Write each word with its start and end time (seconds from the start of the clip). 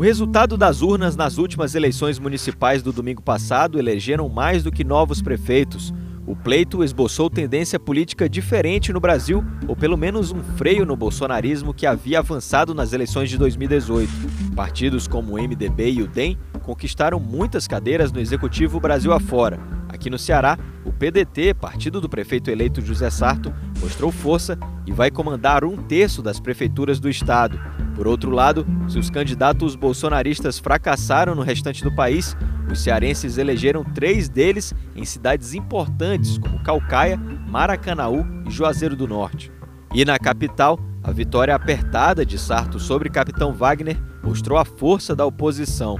O 0.00 0.02
resultado 0.02 0.56
das 0.56 0.80
urnas 0.80 1.14
nas 1.14 1.36
últimas 1.36 1.74
eleições 1.74 2.18
municipais 2.18 2.82
do 2.82 2.90
domingo 2.90 3.20
passado 3.20 3.78
elegeram 3.78 4.30
mais 4.30 4.62
do 4.62 4.72
que 4.72 4.82
novos 4.82 5.20
prefeitos. 5.20 5.92
O 6.26 6.34
pleito 6.34 6.82
esboçou 6.82 7.28
tendência 7.28 7.78
política 7.78 8.26
diferente 8.26 8.94
no 8.94 8.98
Brasil, 8.98 9.44
ou 9.68 9.76
pelo 9.76 9.98
menos 9.98 10.32
um 10.32 10.42
freio 10.56 10.86
no 10.86 10.96
bolsonarismo 10.96 11.74
que 11.74 11.84
havia 11.86 12.20
avançado 12.20 12.72
nas 12.72 12.94
eleições 12.94 13.28
de 13.28 13.36
2018. 13.36 14.10
Partidos 14.56 15.06
como 15.06 15.34
o 15.34 15.38
MDB 15.38 15.90
e 15.90 16.02
o 16.02 16.08
DEM 16.08 16.38
conquistaram 16.62 17.20
muitas 17.20 17.68
cadeiras 17.68 18.10
no 18.10 18.20
executivo 18.20 18.80
Brasil 18.80 19.12
afora. 19.12 19.60
Aqui 19.86 20.08
no 20.08 20.18
Ceará, 20.18 20.58
o 20.82 20.90
PDT, 20.90 21.52
partido 21.52 22.00
do 22.00 22.08
prefeito 22.08 22.50
eleito 22.50 22.80
José 22.80 23.10
Sarto, 23.10 23.52
mostrou 23.78 24.10
força 24.10 24.58
e 24.86 24.92
vai 24.92 25.10
comandar 25.10 25.62
um 25.62 25.76
terço 25.76 26.22
das 26.22 26.40
prefeituras 26.40 26.98
do 26.98 27.10
estado. 27.10 27.60
Por 27.94 28.06
outro 28.06 28.30
lado, 28.30 28.66
se 28.88 28.98
os 28.98 29.10
candidatos 29.10 29.74
bolsonaristas 29.74 30.58
fracassaram 30.58 31.34
no 31.34 31.42
restante 31.42 31.82
do 31.82 31.94
país, 31.94 32.36
os 32.70 32.80
cearenses 32.80 33.36
elegeram 33.36 33.84
três 33.84 34.28
deles 34.28 34.72
em 34.94 35.04
cidades 35.04 35.54
importantes 35.54 36.38
como 36.38 36.62
Calcaia, 36.62 37.16
Maracanaú 37.16 38.24
e 38.46 38.50
Juazeiro 38.50 38.96
do 38.96 39.08
Norte. 39.08 39.52
E 39.92 40.04
na 40.04 40.18
capital, 40.18 40.78
a 41.02 41.10
vitória 41.10 41.54
apertada 41.54 42.24
de 42.24 42.38
Sarto 42.38 42.78
sobre 42.78 43.10
Capitão 43.10 43.52
Wagner 43.52 44.00
mostrou 44.22 44.58
a 44.58 44.64
força 44.64 45.16
da 45.16 45.26
oposição. 45.26 45.98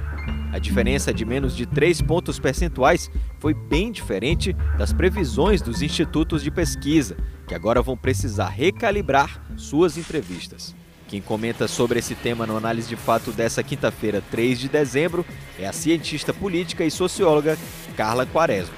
A 0.53 0.59
diferença 0.59 1.13
de 1.13 1.25
menos 1.25 1.55
de 1.55 1.65
três 1.65 2.01
pontos 2.01 2.39
percentuais 2.39 3.09
foi 3.39 3.53
bem 3.53 3.91
diferente 3.91 4.53
das 4.77 4.93
previsões 4.93 5.61
dos 5.61 5.81
institutos 5.81 6.43
de 6.43 6.51
pesquisa, 6.51 7.17
que 7.47 7.55
agora 7.55 7.81
vão 7.81 7.97
precisar 7.97 8.49
recalibrar 8.49 9.41
suas 9.55 9.97
entrevistas. 9.97 10.75
Quem 11.11 11.21
comenta 11.21 11.67
sobre 11.67 11.99
esse 11.99 12.15
tema 12.15 12.47
no 12.47 12.55
Análise 12.55 12.87
de 12.87 12.95
Fato 12.95 13.33
dessa 13.33 13.61
quinta-feira, 13.61 14.23
3 14.31 14.57
de 14.57 14.69
dezembro, 14.69 15.25
é 15.59 15.67
a 15.67 15.73
cientista 15.73 16.33
política 16.33 16.85
e 16.85 16.89
socióloga 16.89 17.57
Carla 17.97 18.25
Quaresma. 18.25 18.73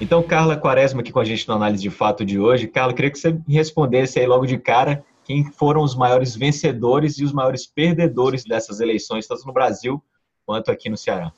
Então, 0.00 0.20
Carla 0.20 0.56
Quaresma 0.56 1.00
aqui 1.00 1.12
com 1.12 1.20
a 1.20 1.24
gente 1.24 1.46
no 1.46 1.54
Análise 1.54 1.80
de 1.80 1.90
Fato 1.90 2.24
de 2.24 2.40
hoje. 2.40 2.66
Carla, 2.66 2.92
queria 2.92 3.12
que 3.12 3.20
você 3.20 3.38
respondesse 3.48 4.18
aí 4.18 4.26
logo 4.26 4.46
de 4.46 4.58
cara 4.58 5.04
quem 5.22 5.44
foram 5.44 5.84
os 5.84 5.94
maiores 5.94 6.34
vencedores 6.34 7.18
e 7.18 7.24
os 7.24 7.32
maiores 7.32 7.64
perdedores 7.64 8.42
dessas 8.42 8.80
eleições, 8.80 9.28
tanto 9.28 9.46
no 9.46 9.52
Brasil 9.52 10.02
quanto 10.44 10.72
aqui 10.72 10.90
no 10.90 10.96
Ceará. 10.96 11.32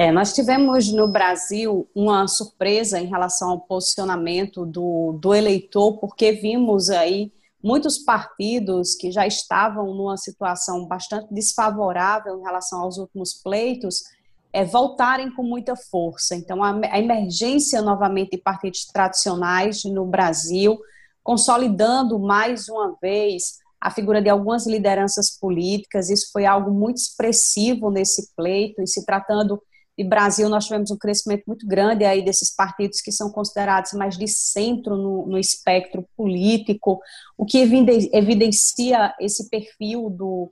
É, 0.00 0.12
nós 0.12 0.32
tivemos 0.32 0.92
no 0.92 1.08
Brasil 1.08 1.88
uma 1.92 2.28
surpresa 2.28 3.00
em 3.00 3.06
relação 3.06 3.50
ao 3.50 3.60
posicionamento 3.62 4.64
do, 4.64 5.18
do 5.20 5.34
eleitor, 5.34 5.98
porque 5.98 6.30
vimos 6.30 6.88
aí 6.88 7.32
muitos 7.60 7.98
partidos 7.98 8.94
que 8.94 9.10
já 9.10 9.26
estavam 9.26 9.92
numa 9.92 10.16
situação 10.16 10.86
bastante 10.86 11.34
desfavorável 11.34 12.38
em 12.38 12.44
relação 12.44 12.80
aos 12.82 12.96
últimos 12.96 13.34
pleitos 13.34 14.04
é, 14.52 14.64
voltarem 14.64 15.34
com 15.34 15.42
muita 15.42 15.74
força. 15.74 16.36
Então, 16.36 16.62
a, 16.62 16.78
a 16.92 16.98
emergência 17.00 17.82
novamente 17.82 18.36
de 18.36 18.38
partidos 18.38 18.84
tradicionais 18.84 19.82
no 19.82 20.06
Brasil, 20.06 20.78
consolidando 21.24 22.20
mais 22.20 22.68
uma 22.68 22.96
vez 23.02 23.58
a 23.80 23.90
figura 23.90 24.22
de 24.22 24.28
algumas 24.28 24.64
lideranças 24.64 25.30
políticas, 25.30 26.08
isso 26.08 26.30
foi 26.32 26.46
algo 26.46 26.70
muito 26.70 26.98
expressivo 26.98 27.90
nesse 27.90 28.32
pleito, 28.36 28.80
e 28.80 28.86
se 28.86 29.04
tratando 29.04 29.60
e 29.98 30.04
Brasil 30.04 30.48
nós 30.48 30.66
tivemos 30.66 30.92
um 30.92 30.96
crescimento 30.96 31.42
muito 31.44 31.66
grande 31.66 32.04
aí 32.04 32.24
desses 32.24 32.54
partidos 32.54 33.00
que 33.00 33.10
são 33.10 33.32
considerados 33.32 33.92
mais 33.94 34.16
de 34.16 34.28
centro 34.28 34.96
no, 34.96 35.26
no 35.26 35.36
espectro 35.36 36.08
político, 36.16 37.00
o 37.36 37.44
que 37.44 37.58
evidencia 37.58 39.12
esse 39.20 39.50
perfil 39.50 40.08
do, 40.08 40.48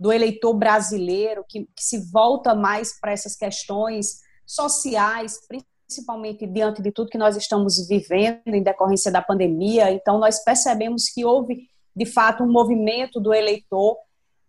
do 0.00 0.12
eleitor 0.12 0.52
brasileiro 0.52 1.44
que, 1.48 1.60
que 1.76 1.84
se 1.84 2.10
volta 2.10 2.56
mais 2.56 2.98
para 3.00 3.12
essas 3.12 3.36
questões 3.36 4.18
sociais, 4.44 5.38
principalmente 5.86 6.44
diante 6.44 6.82
de 6.82 6.90
tudo 6.90 7.10
que 7.10 7.18
nós 7.18 7.36
estamos 7.36 7.86
vivendo 7.86 8.48
em 8.48 8.62
decorrência 8.64 9.12
da 9.12 9.22
pandemia. 9.22 9.92
Então, 9.92 10.18
nós 10.18 10.42
percebemos 10.42 11.08
que 11.08 11.24
houve, 11.24 11.68
de 11.94 12.04
fato, 12.04 12.42
um 12.42 12.50
movimento 12.50 13.20
do 13.20 13.32
eleitor 13.32 13.96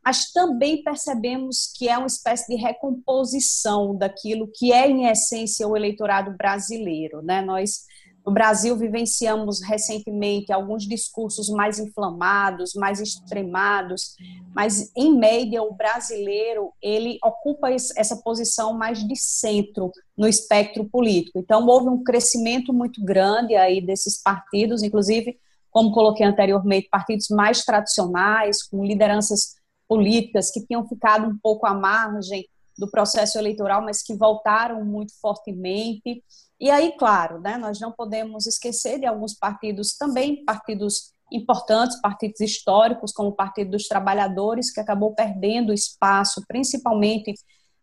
mas 0.10 0.32
também 0.32 0.82
percebemos 0.82 1.72
que 1.76 1.88
é 1.88 1.96
uma 1.96 2.08
espécie 2.08 2.48
de 2.48 2.60
recomposição 2.60 3.96
daquilo 3.96 4.50
que 4.52 4.74
é, 4.74 4.90
em 4.90 5.06
essência, 5.06 5.68
o 5.68 5.78
eleitorado 5.78 6.36
brasileiro. 6.36 7.22
Né? 7.22 7.44
Nós, 7.44 7.84
no 8.26 8.34
Brasil, 8.34 8.76
vivenciamos 8.76 9.62
recentemente 9.62 10.52
alguns 10.52 10.88
discursos 10.88 11.48
mais 11.48 11.78
inflamados, 11.78 12.74
mais 12.74 13.00
extremados, 13.00 14.16
mas, 14.56 14.92
em 14.98 15.16
média, 15.16 15.62
o 15.62 15.76
brasileiro 15.76 16.74
ele 16.82 17.20
ocupa 17.24 17.70
essa 17.70 18.16
posição 18.18 18.74
mais 18.74 19.08
de 19.08 19.16
centro 19.16 19.92
no 20.18 20.28
espectro 20.28 20.90
político. 20.90 21.38
Então, 21.38 21.68
houve 21.68 21.88
um 21.88 22.04
crescimento 22.04 22.74
muito 22.74 23.06
grande 23.06 23.56
aí 23.56 23.80
desses 23.80 24.20
partidos, 24.20 24.82
inclusive, 24.82 25.38
como 25.70 25.92
coloquei 25.92 26.26
anteriormente, 26.26 26.90
partidos 26.90 27.28
mais 27.30 27.64
tradicionais, 27.64 28.64
com 28.64 28.84
lideranças 28.84 29.59
políticas 29.90 30.52
que 30.52 30.66
tinham 30.66 30.88
ficado 30.88 31.28
um 31.28 31.38
pouco 31.38 31.66
à 31.66 31.74
margem 31.74 32.48
do 32.78 32.90
processo 32.90 33.38
eleitoral, 33.38 33.82
mas 33.82 34.04
que 34.04 34.16
voltaram 34.16 34.86
muito 34.86 35.12
fortemente. 35.20 36.24
E 36.60 36.70
aí, 36.70 36.94
claro, 36.98 37.42
né, 37.42 37.58
nós 37.58 37.80
não 37.80 37.92
podemos 37.92 38.46
esquecer 38.46 39.00
de 39.00 39.06
alguns 39.06 39.34
partidos 39.34 39.98
também, 39.98 40.46
partidos 40.46 41.12
importantes, 41.32 42.00
partidos 42.02 42.40
históricos, 42.40 43.12
como 43.12 43.30
o 43.30 43.36
Partido 43.36 43.72
dos 43.72 43.88
Trabalhadores, 43.88 44.72
que 44.72 44.80
acabou 44.80 45.14
perdendo 45.14 45.74
espaço, 45.74 46.44
principalmente 46.48 47.34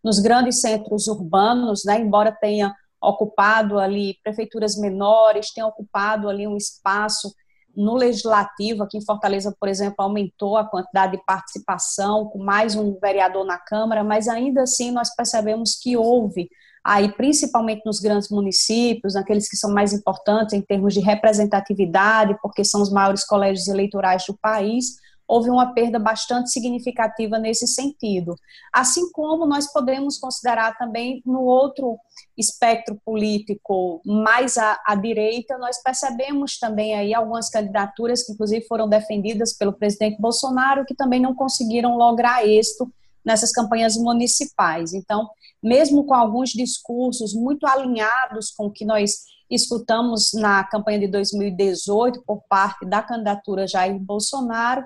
nos 0.02 0.18
grandes 0.18 0.60
centros 0.60 1.08
urbanos, 1.08 1.84
né, 1.84 2.00
embora 2.00 2.32
tenha 2.32 2.74
ocupado 3.02 3.78
ali 3.78 4.18
prefeituras 4.22 4.76
menores, 4.76 5.52
tenha 5.52 5.66
ocupado 5.66 6.28
ali 6.28 6.46
um 6.46 6.56
espaço 6.56 7.34
no 7.76 7.94
legislativo, 7.94 8.82
aqui 8.82 8.96
em 8.96 9.04
Fortaleza, 9.04 9.54
por 9.58 9.68
exemplo, 9.68 9.96
aumentou 9.98 10.56
a 10.56 10.64
quantidade 10.64 11.16
de 11.16 11.24
participação, 11.24 12.26
com 12.26 12.38
mais 12.38 12.74
um 12.74 12.98
vereador 12.98 13.44
na 13.44 13.58
Câmara, 13.58 14.02
mas 14.02 14.28
ainda 14.28 14.62
assim 14.62 14.90
nós 14.90 15.14
percebemos 15.14 15.74
que 15.74 15.96
houve, 15.96 16.48
aí 16.82 17.12
principalmente 17.12 17.82
nos 17.84 18.00
grandes 18.00 18.30
municípios, 18.30 19.14
naqueles 19.14 19.48
que 19.48 19.56
são 19.56 19.70
mais 19.70 19.92
importantes 19.92 20.54
em 20.54 20.62
termos 20.62 20.94
de 20.94 21.00
representatividade, 21.00 22.36
porque 22.40 22.64
são 22.64 22.80
os 22.80 22.90
maiores 22.90 23.24
colégios 23.24 23.68
eleitorais 23.68 24.24
do 24.26 24.36
país, 24.38 24.96
houve 25.28 25.50
uma 25.50 25.72
perda 25.72 25.98
bastante 25.98 26.50
significativa 26.50 27.38
nesse 27.38 27.66
sentido. 27.66 28.36
Assim 28.72 29.10
como 29.10 29.46
nós 29.46 29.72
podemos 29.72 30.18
considerar 30.18 30.76
também 30.76 31.22
no 31.24 31.42
outro 31.42 31.98
espectro 32.36 33.00
político 33.04 34.00
mais 34.04 34.56
à, 34.56 34.80
à, 34.86 34.94
direita, 34.94 35.58
nós 35.58 35.82
percebemos 35.82 36.58
também 36.58 36.94
aí 36.94 37.12
algumas 37.12 37.50
candidaturas 37.50 38.24
que 38.24 38.32
inclusive 38.32 38.66
foram 38.66 38.88
defendidas 38.88 39.52
pelo 39.52 39.72
presidente 39.72 40.20
Bolsonaro 40.20 40.84
que 40.84 40.94
também 40.94 41.20
não 41.20 41.34
conseguiram 41.34 41.96
lograr 41.96 42.46
êxito 42.46 42.92
nessas 43.24 43.50
campanhas 43.50 43.96
municipais. 43.96 44.94
Então, 44.94 45.28
mesmo 45.60 46.04
com 46.04 46.14
alguns 46.14 46.50
discursos 46.50 47.34
muito 47.34 47.66
alinhados 47.66 48.50
com 48.50 48.66
o 48.66 48.70
que 48.70 48.84
nós 48.84 49.24
escutamos 49.50 50.32
na 50.34 50.64
campanha 50.64 51.00
de 51.00 51.08
2018 51.08 52.22
por 52.24 52.42
parte 52.48 52.84
da 52.84 53.02
candidatura 53.02 53.66
Jair 53.66 53.98
Bolsonaro, 53.98 54.84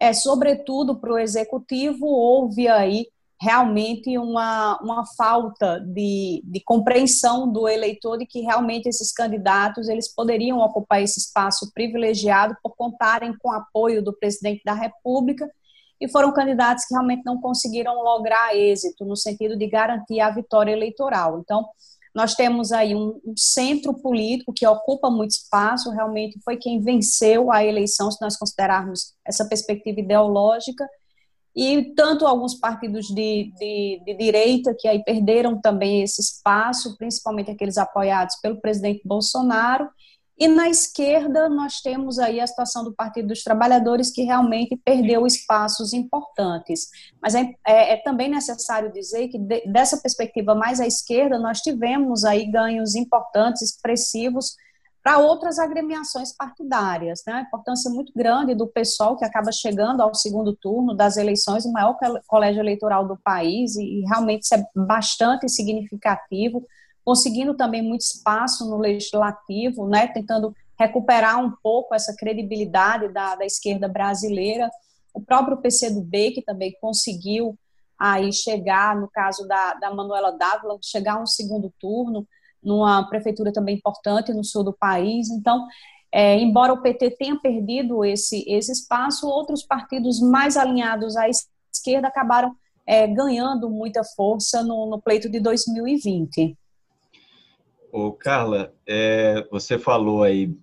é 0.00 0.12
sobretudo 0.12 0.96
para 0.96 1.12
o 1.12 1.18
executivo 1.18 2.06
houve 2.06 2.68
aí 2.68 3.06
realmente 3.40 4.18
uma, 4.18 4.78
uma 4.82 5.04
falta 5.16 5.78
de, 5.80 6.42
de 6.44 6.60
compreensão 6.60 7.50
do 7.50 7.68
eleitor 7.68 8.18
de 8.18 8.26
que 8.26 8.40
realmente 8.40 8.88
esses 8.88 9.12
candidatos 9.12 9.88
eles 9.88 10.12
poderiam 10.12 10.58
ocupar 10.58 11.02
esse 11.02 11.20
espaço 11.20 11.70
privilegiado 11.72 12.56
por 12.62 12.74
contarem 12.74 13.36
com 13.38 13.48
o 13.48 13.52
apoio 13.52 14.02
do 14.02 14.12
presidente 14.12 14.62
da 14.64 14.74
República 14.74 15.48
e 16.00 16.08
foram 16.08 16.32
candidatos 16.32 16.84
que 16.84 16.94
realmente 16.94 17.22
não 17.24 17.40
conseguiram 17.40 18.02
lograr 18.02 18.56
êxito 18.56 19.04
no 19.04 19.16
sentido 19.16 19.56
de 19.56 19.66
garantir 19.68 20.20
a 20.20 20.30
vitória 20.30 20.72
eleitoral. 20.72 21.40
Então, 21.40 21.68
nós 22.14 22.34
temos 22.34 22.72
aí 22.72 22.94
um, 22.94 23.20
um, 23.24 23.34
centro 23.36 23.94
político 23.94 24.52
que 24.52 24.66
ocupa 24.66 25.10
muito 25.10 25.32
espaço, 25.32 25.90
realmente 25.90 26.40
foi 26.44 26.56
quem 26.56 26.80
venceu 26.80 27.52
a 27.52 27.64
eleição, 27.64 28.10
se 28.10 28.20
nós 28.20 28.36
considerarmos 28.36 29.14
essa 29.26 29.46
perspectiva 29.48 30.00
ideológica, 30.00 30.86
e 31.56 31.92
tanto 31.94 32.26
alguns 32.26 32.54
partidos 32.54 33.06
de, 33.08 33.52
de, 33.58 34.02
de, 34.04 34.14
direita, 34.14 34.76
que 34.78 34.86
aí 34.86 35.02
perderam 35.02 35.60
também 35.60 36.02
esse 36.02 36.20
espaço, 36.20 36.96
principalmente 36.96 37.50
aqueles 37.50 37.76
apoiados 37.76 38.36
pelo 38.40 38.60
presidente 38.60 39.02
Bolsonaro, 39.04 39.88
e 40.38 40.46
na 40.46 40.68
esquerda 40.68 41.48
nós 41.48 41.80
temos 41.80 42.18
aí 42.18 42.38
a 42.40 42.46
situação 42.46 42.84
do 42.84 42.94
Partido 42.94 43.28
dos 43.28 43.42
Trabalhadores, 43.42 44.10
que 44.10 44.22
realmente 44.22 44.76
perdeu 44.76 45.26
espaços 45.26 45.92
importantes. 45.92 46.88
Mas 47.20 47.34
é, 47.34 47.54
é, 47.66 47.94
é 47.94 47.96
também 47.96 48.28
necessário 48.28 48.92
dizer 48.92 49.28
que 49.28 49.38
de, 49.38 49.66
dessa 49.66 49.96
perspectiva 49.96 50.54
mais 50.54 50.80
à 50.80 50.86
esquerda, 50.86 51.38
nós 51.38 51.60
tivemos 51.60 52.24
aí 52.24 52.48
ganhos 52.48 52.94
importantes, 52.94 53.62
expressivos, 53.62 54.54
para 55.02 55.18
outras 55.18 55.58
agremiações 55.58 56.32
partidárias. 56.32 57.22
Né? 57.26 57.32
A 57.32 57.40
importância 57.40 57.90
muito 57.90 58.12
grande 58.14 58.54
do 58.54 58.66
pessoal 58.66 59.16
que 59.16 59.24
acaba 59.24 59.50
chegando 59.50 60.02
ao 60.02 60.14
segundo 60.14 60.54
turno 60.54 60.94
das 60.94 61.16
eleições, 61.16 61.64
o 61.64 61.72
maior 61.72 61.96
colégio 62.26 62.60
eleitoral 62.60 63.08
do 63.08 63.16
país, 63.16 63.74
e 63.74 64.04
realmente 64.06 64.42
isso 64.42 64.54
é 64.54 64.64
bastante 64.76 65.48
significativo, 65.48 66.64
conseguindo 67.08 67.54
também 67.54 67.80
muito 67.80 68.02
espaço 68.02 68.68
no 68.68 68.76
legislativo, 68.76 69.88
né? 69.88 70.08
tentando 70.08 70.54
recuperar 70.78 71.42
um 71.42 71.50
pouco 71.62 71.94
essa 71.94 72.14
credibilidade 72.14 73.08
da, 73.08 73.34
da 73.34 73.46
esquerda 73.46 73.88
brasileira. 73.88 74.70
O 75.14 75.18
próprio 75.22 75.56
PCdoB, 75.56 76.32
que 76.32 76.42
também 76.42 76.76
conseguiu 76.82 77.58
aí 77.98 78.30
chegar, 78.30 78.94
no 78.94 79.08
caso 79.08 79.48
da, 79.48 79.72
da 79.72 79.94
Manuela 79.94 80.32
Dávila, 80.32 80.76
chegar 80.82 81.14
a 81.14 81.22
um 81.22 81.26
segundo 81.26 81.72
turno, 81.80 82.28
numa 82.62 83.08
prefeitura 83.08 83.54
também 83.54 83.76
importante 83.76 84.34
no 84.34 84.44
sul 84.44 84.62
do 84.62 84.74
país. 84.74 85.30
Então, 85.30 85.66
é, 86.12 86.38
embora 86.38 86.74
o 86.74 86.82
PT 86.82 87.12
tenha 87.12 87.40
perdido 87.40 88.04
esse, 88.04 88.44
esse 88.46 88.70
espaço, 88.70 89.26
outros 89.26 89.62
partidos 89.62 90.20
mais 90.20 90.58
alinhados 90.58 91.16
à 91.16 91.24
esquerda 91.26 92.08
acabaram 92.08 92.54
é, 92.86 93.06
ganhando 93.06 93.70
muita 93.70 94.04
força 94.04 94.62
no, 94.62 94.90
no, 94.90 95.00
pleito 95.00 95.30
de 95.30 95.40
2020. 95.40 96.54
Ô, 97.90 98.12
Carla, 98.12 98.74
é, 98.86 99.46
você 99.50 99.78
falou 99.78 100.22
aí, 100.22 100.54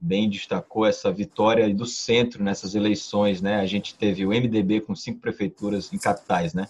bem 0.00 0.28
destacou 0.28 0.84
essa 0.84 1.12
vitória 1.12 1.72
do 1.72 1.86
centro 1.86 2.42
nessas 2.42 2.74
eleições, 2.74 3.40
né? 3.40 3.60
A 3.60 3.66
gente 3.66 3.94
teve 3.94 4.26
o 4.26 4.30
MDB 4.30 4.80
com 4.80 4.94
cinco 4.94 5.20
prefeituras 5.20 5.92
em 5.92 5.98
capitais, 5.98 6.54
né? 6.54 6.68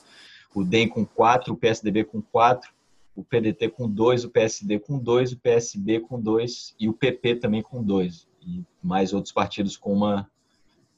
O 0.55 0.63
DEM 0.63 0.89
com 0.89 1.05
quatro, 1.05 1.55
o 1.55 1.57
PSDB 1.57 2.05
com 2.05 2.21
quatro, 2.21 2.71
o 3.17 3.25
PDT 3.25 3.71
com 3.71 3.89
dois, 3.89 4.25
o 4.25 4.31
PSD 4.31 4.79
com 4.79 4.99
dois, 4.99 5.33
o 5.33 5.39
PSB 5.39 6.01
com 6.01 6.21
dois 6.21 6.75
e 6.79 6.89
o 6.89 6.93
PP 6.93 7.37
também 7.37 7.63
com 7.63 7.83
dois, 7.83 8.29
e 8.41 8.63
mais 8.83 9.15
outros 9.15 9.33
partidos 9.33 9.77
com 9.79 9.93
uma, 9.93 10.31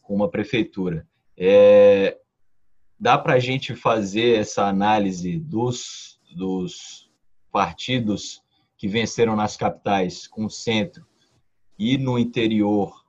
com 0.02 0.14
uma 0.14 0.28
prefeitura. 0.28 1.06
É, 1.37 2.19
dá 2.99 3.17
para 3.17 3.34
a 3.34 3.38
gente 3.38 3.76
fazer 3.76 4.38
essa 4.38 4.67
análise 4.67 5.38
dos, 5.38 6.20
dos 6.34 7.10
partidos 7.52 8.44
que 8.76 8.88
venceram 8.88 9.36
nas 9.36 9.56
capitais 9.56 10.26
com 10.26 10.44
o 10.44 10.50
centro 10.50 11.06
e 11.78 11.98
no 11.98 12.18
interior, 12.18 13.04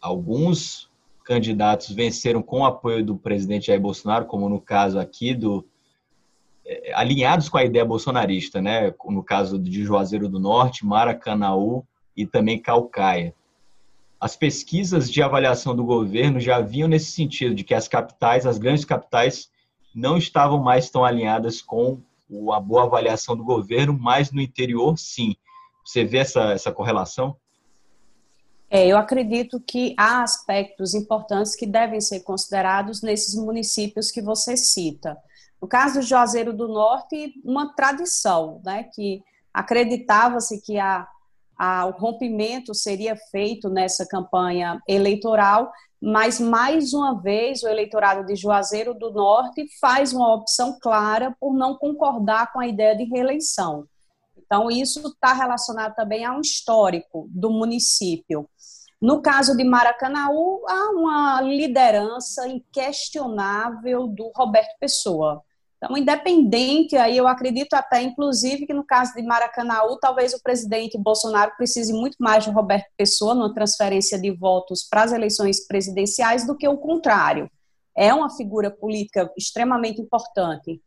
alguns 0.00 0.90
candidatos 1.24 1.90
venceram 1.90 2.40
com 2.40 2.60
o 2.60 2.64
apoio 2.64 3.04
do 3.04 3.16
presidente 3.16 3.66
Jair 3.66 3.80
Bolsonaro, 3.80 4.26
como 4.26 4.48
no 4.48 4.60
caso 4.60 4.98
aqui 4.98 5.34
do 5.34 5.66
é, 6.64 6.92
alinhados 6.94 7.48
com 7.48 7.58
a 7.58 7.64
ideia 7.64 7.84
bolsonarista, 7.84 8.60
né? 8.60 8.92
No 9.04 9.22
caso 9.22 9.58
de 9.58 9.84
Juazeiro 9.84 10.28
do 10.28 10.38
Norte, 10.40 10.86
Maracanaú 10.86 11.84
e 12.16 12.26
também 12.26 12.60
Calcaia. 12.60 13.34
As 14.20 14.36
pesquisas 14.36 15.10
de 15.10 15.22
avaliação 15.22 15.76
do 15.76 15.84
governo 15.84 16.40
já 16.40 16.60
vinham 16.60 16.88
nesse 16.88 17.12
sentido 17.12 17.54
de 17.54 17.62
que 17.62 17.74
as 17.74 17.86
capitais, 17.86 18.46
as 18.46 18.58
grandes 18.58 18.84
capitais, 18.84 19.50
não 19.94 20.16
estavam 20.16 20.62
mais 20.62 20.90
tão 20.90 21.04
alinhadas 21.04 21.60
com 21.60 22.00
a 22.52 22.60
boa 22.60 22.84
avaliação 22.84 23.36
do 23.36 23.44
governo, 23.44 23.96
mas 23.98 24.30
no 24.32 24.40
interior, 24.40 24.98
sim. 24.98 25.36
Você 25.84 26.04
vê 26.04 26.18
essa, 26.18 26.52
essa 26.52 26.72
correlação? 26.72 27.36
É, 28.68 28.86
eu 28.86 28.98
acredito 28.98 29.60
que 29.60 29.94
há 29.96 30.22
aspectos 30.22 30.92
importantes 30.94 31.54
que 31.54 31.66
devem 31.66 32.00
ser 32.00 32.20
considerados 32.20 33.00
nesses 33.00 33.34
municípios 33.34 34.10
que 34.10 34.20
você 34.20 34.56
cita. 34.56 35.16
No 35.62 35.68
caso 35.68 36.00
do 36.00 36.06
Juazeiro 36.06 36.52
do 36.52 36.66
Norte, 36.66 37.34
uma 37.44 37.72
tradição, 37.74 38.60
né, 38.64 38.84
que 38.92 39.22
acreditava-se 39.54 40.60
que 40.60 40.78
a, 40.78 41.06
o 41.58 41.90
rompimento 41.90 42.74
seria 42.74 43.16
feito 43.30 43.68
nessa 43.68 44.06
campanha 44.06 44.80
eleitoral, 44.86 45.72
mas 46.00 46.38
mais 46.38 46.92
uma 46.92 47.20
vez 47.20 47.62
o 47.62 47.68
eleitorado 47.68 48.26
de 48.26 48.36
Juazeiro 48.36 48.94
do 48.94 49.10
Norte 49.10 49.66
faz 49.80 50.12
uma 50.12 50.34
opção 50.34 50.78
clara 50.80 51.34
por 51.40 51.54
não 51.54 51.76
concordar 51.76 52.52
com 52.52 52.60
a 52.60 52.66
ideia 52.66 52.96
de 52.96 53.04
reeleição. 53.04 53.86
Então, 54.36 54.70
isso 54.70 55.00
está 55.08 55.32
relacionado 55.32 55.94
também 55.94 56.24
a 56.24 56.36
um 56.36 56.40
histórico 56.40 57.28
do 57.30 57.50
município. 57.50 58.48
No 59.00 59.20
caso 59.20 59.56
de 59.56 59.64
Maracanaú, 59.64 60.62
há 60.68 60.90
uma 60.90 61.40
liderança 61.40 62.46
inquestionável 62.46 64.06
do 64.06 64.30
Roberto 64.34 64.78
Pessoa. 64.78 65.42
Então, 65.76 65.96
independente, 65.96 66.96
aí 66.96 67.16
eu 67.16 67.28
acredito 67.28 67.74
até, 67.74 68.02
inclusive, 68.02 68.66
que 68.66 68.72
no 68.72 68.84
caso 68.84 69.14
de 69.14 69.22
Maracanaú, 69.22 69.98
talvez 69.98 70.32
o 70.32 70.42
presidente 70.42 70.96
Bolsonaro 70.96 71.52
precise 71.56 71.92
muito 71.92 72.16
mais 72.18 72.44
de 72.44 72.50
Roberto 72.50 72.86
Pessoa 72.96 73.34
numa 73.34 73.52
transferência 73.52 74.18
de 74.18 74.30
votos 74.30 74.86
para 74.88 75.02
as 75.02 75.12
eleições 75.12 75.66
presidenciais 75.66 76.46
do 76.46 76.56
que 76.56 76.66
o 76.66 76.78
contrário. 76.78 77.50
É 77.94 78.12
uma 78.12 78.30
figura 78.30 78.70
política 78.70 79.30
extremamente 79.36 80.00
importante. 80.00 80.80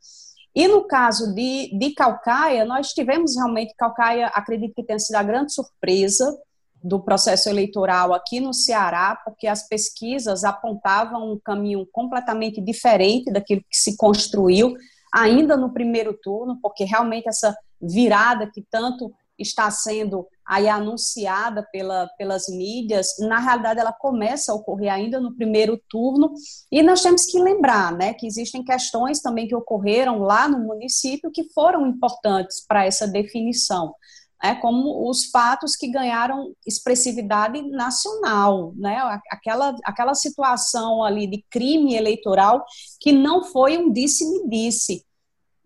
E 0.55 0.67
no 0.67 0.85
caso 0.87 1.33
de, 1.35 1.69
de 1.77 1.93
Calcaia, 1.93 2.65
nós 2.65 2.89
tivemos 2.89 3.35
realmente, 3.35 3.73
Calcaia, 3.77 4.27
acredito 4.27 4.73
que 4.73 4.83
tenha 4.83 4.99
sido 4.99 5.15
a 5.15 5.23
grande 5.23 5.53
surpresa, 5.53 6.35
do 6.83 6.99
processo 6.99 7.49
eleitoral 7.49 8.13
aqui 8.13 8.39
no 8.39 8.53
Ceará, 8.53 9.19
porque 9.23 9.47
as 9.47 9.67
pesquisas 9.67 10.43
apontavam 10.43 11.33
um 11.33 11.39
caminho 11.39 11.85
completamente 11.91 12.61
diferente 12.61 13.31
daquilo 13.31 13.61
que 13.69 13.77
se 13.77 13.97
construiu 13.97 14.75
ainda 15.13 15.57
no 15.57 15.73
primeiro 15.73 16.13
turno, 16.13 16.59
porque 16.61 16.83
realmente 16.83 17.27
essa 17.27 17.55
virada 17.81 18.49
que 18.49 18.63
tanto 18.69 19.11
está 19.37 19.71
sendo 19.71 20.27
aí 20.45 20.67
anunciada 20.67 21.65
pela, 21.71 22.07
pelas 22.17 22.49
mídias, 22.49 23.15
na 23.19 23.39
realidade 23.39 23.79
ela 23.79 23.93
começa 23.93 24.51
a 24.51 24.55
ocorrer 24.55 24.91
ainda 24.91 25.19
no 25.19 25.33
primeiro 25.33 25.79
turno, 25.89 26.33
e 26.71 26.83
nós 26.83 27.01
temos 27.01 27.25
que 27.25 27.39
lembrar, 27.39 27.95
né, 27.95 28.13
que 28.13 28.27
existem 28.27 28.63
questões 28.63 29.21
também 29.21 29.47
que 29.47 29.55
ocorreram 29.55 30.19
lá 30.19 30.47
no 30.47 30.59
município 30.59 31.31
que 31.31 31.45
foram 31.53 31.87
importantes 31.87 32.65
para 32.67 32.85
essa 32.85 33.07
definição 33.07 33.93
né, 34.41 34.55
como 34.55 35.09
os 35.09 35.25
fatos 35.25 35.75
que 35.75 35.91
ganharam 35.91 36.53
expressividade 36.65 37.61
nacional, 37.69 38.73
né, 38.75 38.97
aquela, 39.29 39.75
aquela 39.83 40.15
situação 40.15 41.03
ali 41.03 41.27
de 41.27 41.43
crime 41.49 41.95
eleitoral 41.95 42.65
que 42.99 43.11
não 43.11 43.43
foi 43.43 43.77
um 43.77 43.91
disse-me-disse, 43.91 45.05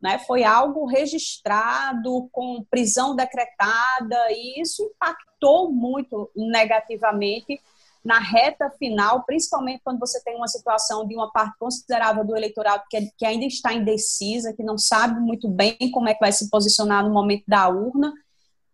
né, 0.02 0.20
foi 0.20 0.44
algo 0.44 0.86
registrado 0.86 2.28
com 2.32 2.66
prisão 2.70 3.16
decretada 3.16 4.18
e 4.32 4.62
isso 4.62 4.84
impactou 4.84 5.72
muito 5.72 6.30
negativamente 6.36 7.62
na 8.04 8.20
reta 8.20 8.70
final, 8.72 9.24
principalmente 9.24 9.82
quando 9.82 10.00
você 10.00 10.22
tem 10.24 10.36
uma 10.36 10.48
situação 10.48 11.08
de 11.08 11.16
uma 11.16 11.32
parte 11.32 11.58
considerável 11.58 12.26
do 12.26 12.36
eleitorado 12.36 12.84
que, 12.90 13.10
que 13.18 13.26
ainda 13.26 13.46
está 13.46 13.74
indecisa, 13.74 14.54
que 14.54 14.62
não 14.62 14.78
sabe 14.78 15.22
muito 15.22 15.48
bem 15.48 15.78
como 15.94 16.10
é 16.10 16.14
que 16.14 16.20
vai 16.20 16.34
se 16.34 16.50
posicionar 16.50 17.02
no 17.02 17.14
momento 17.14 17.46
da 17.48 17.70
urna, 17.70 18.14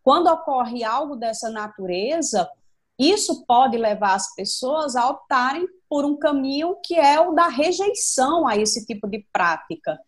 quando 0.09 0.25
ocorre 0.25 0.83
algo 0.83 1.15
dessa 1.15 1.51
natureza, 1.51 2.49
isso 2.97 3.45
pode 3.45 3.77
levar 3.77 4.15
as 4.15 4.33
pessoas 4.33 4.95
a 4.95 5.07
optarem 5.07 5.67
por 5.87 6.03
um 6.03 6.17
caminho 6.17 6.75
que 6.83 6.95
é 6.95 7.19
o 7.19 7.31
da 7.33 7.47
rejeição 7.47 8.47
a 8.47 8.57
esse 8.57 8.87
tipo 8.87 9.07
de 9.07 9.23
prática. 9.31 9.99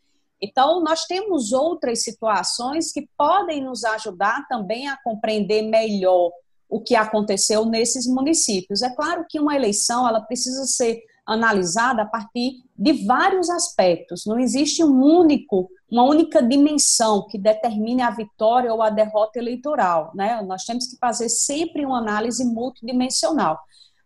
Então, 0.41 0.83
nós 0.83 1.03
temos 1.05 1.53
outras 1.53 2.01
situações 2.01 2.91
que 2.91 3.07
podem 3.15 3.63
nos 3.63 3.83
ajudar 3.83 4.47
também 4.47 4.87
a 4.87 4.97
compreender 5.03 5.61
melhor 5.61 6.31
o 6.67 6.81
que 6.81 6.95
aconteceu 6.95 7.63
nesses 7.63 8.07
municípios. 8.07 8.81
É 8.81 8.89
claro 8.89 9.23
que 9.29 9.39
uma 9.39 9.55
eleição 9.55 10.09
ela 10.09 10.21
precisa 10.21 10.65
ser 10.65 10.99
analisada 11.25 12.01
a 12.01 12.05
partir 12.05 12.63
de 12.77 13.05
vários 13.05 13.49
aspectos. 13.49 14.25
Não 14.25 14.39
existe 14.39 14.83
um 14.83 15.01
único, 15.01 15.69
uma 15.89 16.03
única 16.03 16.41
dimensão 16.41 17.27
que 17.27 17.37
determine 17.37 18.01
a 18.01 18.11
vitória 18.11 18.73
ou 18.73 18.81
a 18.81 18.89
derrota 18.89 19.39
eleitoral. 19.39 20.11
Né? 20.15 20.41
Nós 20.41 20.63
temos 20.63 20.87
que 20.87 20.97
fazer 20.97 21.29
sempre 21.29 21.85
uma 21.85 21.99
análise 21.99 22.43
multidimensional. 22.43 23.59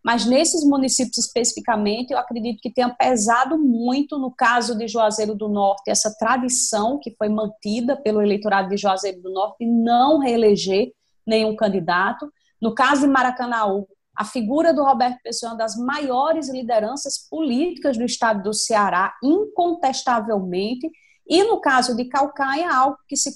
Mas 0.05 0.23
nesses 0.23 0.63
municípios 0.63 1.17
especificamente, 1.17 2.11
eu 2.11 2.19
acredito 2.19 2.61
que 2.61 2.71
tenha 2.71 2.93
pesado 2.93 3.57
muito, 3.57 4.19
no 4.19 4.29
caso 4.29 4.77
de 4.77 4.87
Juazeiro 4.87 5.33
do 5.33 5.49
Norte, 5.49 5.89
essa 5.89 6.15
tradição 6.15 6.99
que 6.99 7.15
foi 7.17 7.27
mantida 7.27 7.95
pelo 7.97 8.21
eleitorado 8.21 8.69
de 8.69 8.77
Juazeiro 8.77 9.19
do 9.19 9.31
Norte 9.31 9.65
não 9.65 10.19
reeleger 10.19 10.91
nenhum 11.25 11.55
candidato. 11.55 12.31
No 12.61 12.75
caso 12.75 13.01
de 13.01 13.07
Maracanaú, 13.07 13.87
a 14.15 14.23
figura 14.23 14.73
do 14.73 14.83
Roberto 14.83 15.21
Pessoa 15.21 15.49
é 15.49 15.53
uma 15.53 15.57
das 15.57 15.75
maiores 15.75 16.49
lideranças 16.49 17.27
políticas 17.29 17.97
do 17.97 18.05
estado 18.05 18.43
do 18.43 18.53
Ceará, 18.53 19.13
incontestavelmente, 19.21 20.89
e 21.27 21.43
no 21.43 21.59
caso 21.59 21.95
de 21.95 22.05
Calcaia, 22.05 22.71
algo 22.73 22.97
que 23.07 23.17
se 23.17 23.33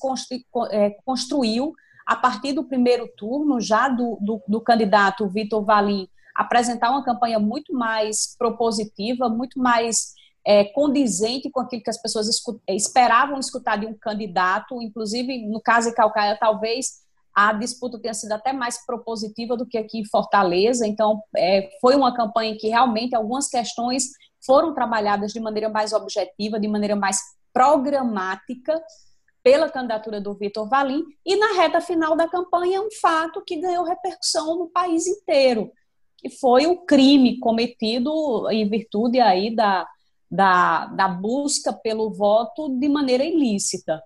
é, 0.71 0.91
construiu 1.03 1.73
a 2.05 2.15
partir 2.15 2.53
do 2.53 2.63
primeiro 2.63 3.07
turno, 3.17 3.59
já 3.59 3.89
do, 3.89 4.17
do, 4.21 4.41
do 4.47 4.61
candidato 4.61 5.27
Vitor 5.27 5.63
Valim, 5.65 6.07
apresentar 6.33 6.91
uma 6.91 7.03
campanha 7.03 7.39
muito 7.39 7.73
mais 7.73 8.35
propositiva, 8.37 9.27
muito 9.27 9.59
mais 9.59 10.13
é, 10.45 10.63
condizente 10.65 11.49
com 11.51 11.59
aquilo 11.59 11.83
que 11.83 11.89
as 11.89 12.01
pessoas 12.01 12.27
esperavam 12.67 13.39
escutar 13.39 13.75
de 13.75 13.85
um 13.85 13.93
candidato, 13.93 14.81
inclusive 14.81 15.45
no 15.47 15.61
caso 15.61 15.89
de 15.89 15.95
Calcaia, 15.95 16.37
talvez 16.39 17.01
a 17.35 17.53
disputa 17.53 17.99
tenha 17.99 18.13
sido 18.13 18.31
até 18.31 18.51
mais 18.51 18.85
propositiva 18.85 19.55
do 19.55 19.65
que 19.65 19.77
aqui 19.77 19.99
em 19.99 20.05
Fortaleza. 20.05 20.87
Então, 20.87 21.21
é, 21.35 21.69
foi 21.81 21.95
uma 21.95 22.13
campanha 22.13 22.51
em 22.51 22.57
que 22.57 22.67
realmente 22.67 23.15
algumas 23.15 23.47
questões 23.47 24.09
foram 24.45 24.73
trabalhadas 24.73 25.31
de 25.31 25.39
maneira 25.39 25.69
mais 25.69 25.93
objetiva, 25.93 26.59
de 26.59 26.67
maneira 26.67 26.95
mais 26.95 27.19
programática 27.53 28.81
pela 29.43 29.69
candidatura 29.69 30.19
do 30.19 30.33
Vitor 30.33 30.67
Valim. 30.67 31.03
E 31.25 31.35
na 31.35 31.53
reta 31.53 31.81
final 31.81 32.15
da 32.15 32.27
campanha, 32.27 32.77
é 32.77 32.81
um 32.81 32.91
fato 33.01 33.43
que 33.45 33.57
ganhou 33.57 33.83
repercussão 33.83 34.57
no 34.57 34.67
país 34.67 35.07
inteiro, 35.07 35.71
que 36.17 36.29
foi 36.29 36.67
o 36.67 36.85
crime 36.85 37.39
cometido 37.39 38.49
em 38.51 38.67
virtude 38.67 39.19
aí 39.19 39.55
da, 39.55 39.87
da, 40.29 40.85
da 40.87 41.07
busca 41.07 41.73
pelo 41.73 42.13
voto 42.13 42.69
de 42.77 42.89
maneira 42.89 43.23
ilícita. 43.23 44.01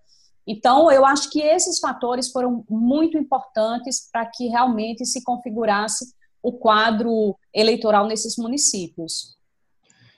Então, 0.46 0.92
eu 0.92 1.06
acho 1.06 1.30
que 1.30 1.42
esses 1.42 1.80
fatores 1.80 2.32
foram 2.32 2.66
muito 2.70 3.18
importantes 3.18 4.10
para 4.12 4.26
que 4.26 4.48
realmente 4.48 5.06
se 5.06 5.24
configurasse 5.24 6.14
o 6.42 6.52
quadro 6.52 7.38
eleitoral 7.54 8.06
nesses 8.06 8.36
municípios. 8.38 9.38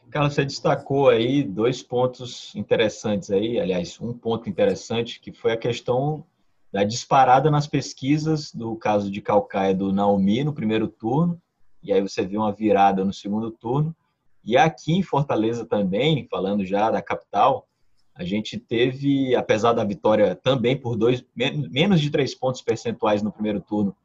Carlos, 0.09 0.33
você 0.33 0.45
destacou 0.45 1.09
aí 1.09 1.43
dois 1.43 1.83
pontos 1.83 2.55
interessantes 2.55 3.29
aí, 3.29 3.59
aliás, 3.59 3.99
um 3.99 4.13
ponto 4.13 4.49
interessante 4.49 5.19
que 5.19 5.31
foi 5.31 5.51
a 5.51 5.57
questão 5.57 6.25
da 6.71 6.83
disparada 6.83 7.51
nas 7.51 7.67
pesquisas 7.67 8.51
do 8.51 8.75
caso 8.75 9.11
de 9.11 9.21
Calcaia 9.21 9.73
do 9.73 9.93
Naomi 9.93 10.43
no 10.43 10.53
primeiro 10.53 10.87
turno, 10.87 11.39
e 11.83 11.93
aí 11.93 12.01
você 12.01 12.25
viu 12.25 12.41
uma 12.41 12.51
virada 12.51 13.05
no 13.05 13.13
segundo 13.13 13.51
turno. 13.51 13.95
E 14.43 14.57
aqui 14.57 14.93
em 14.93 15.03
Fortaleza 15.03 15.65
também, 15.65 16.27
falando 16.29 16.65
já 16.65 16.89
da 16.89 17.01
capital, 17.01 17.67
a 18.15 18.23
gente 18.23 18.57
teve, 18.57 19.35
apesar 19.35 19.73
da 19.73 19.83
vitória 19.83 20.35
também 20.35 20.79
por 20.79 20.95
dois, 20.95 21.23
menos 21.35 21.99
de 21.99 22.09
três 22.09 22.33
pontos 22.33 22.61
percentuais 22.61 23.21
no 23.21 23.31
primeiro 23.31 23.59
turno 23.59 23.95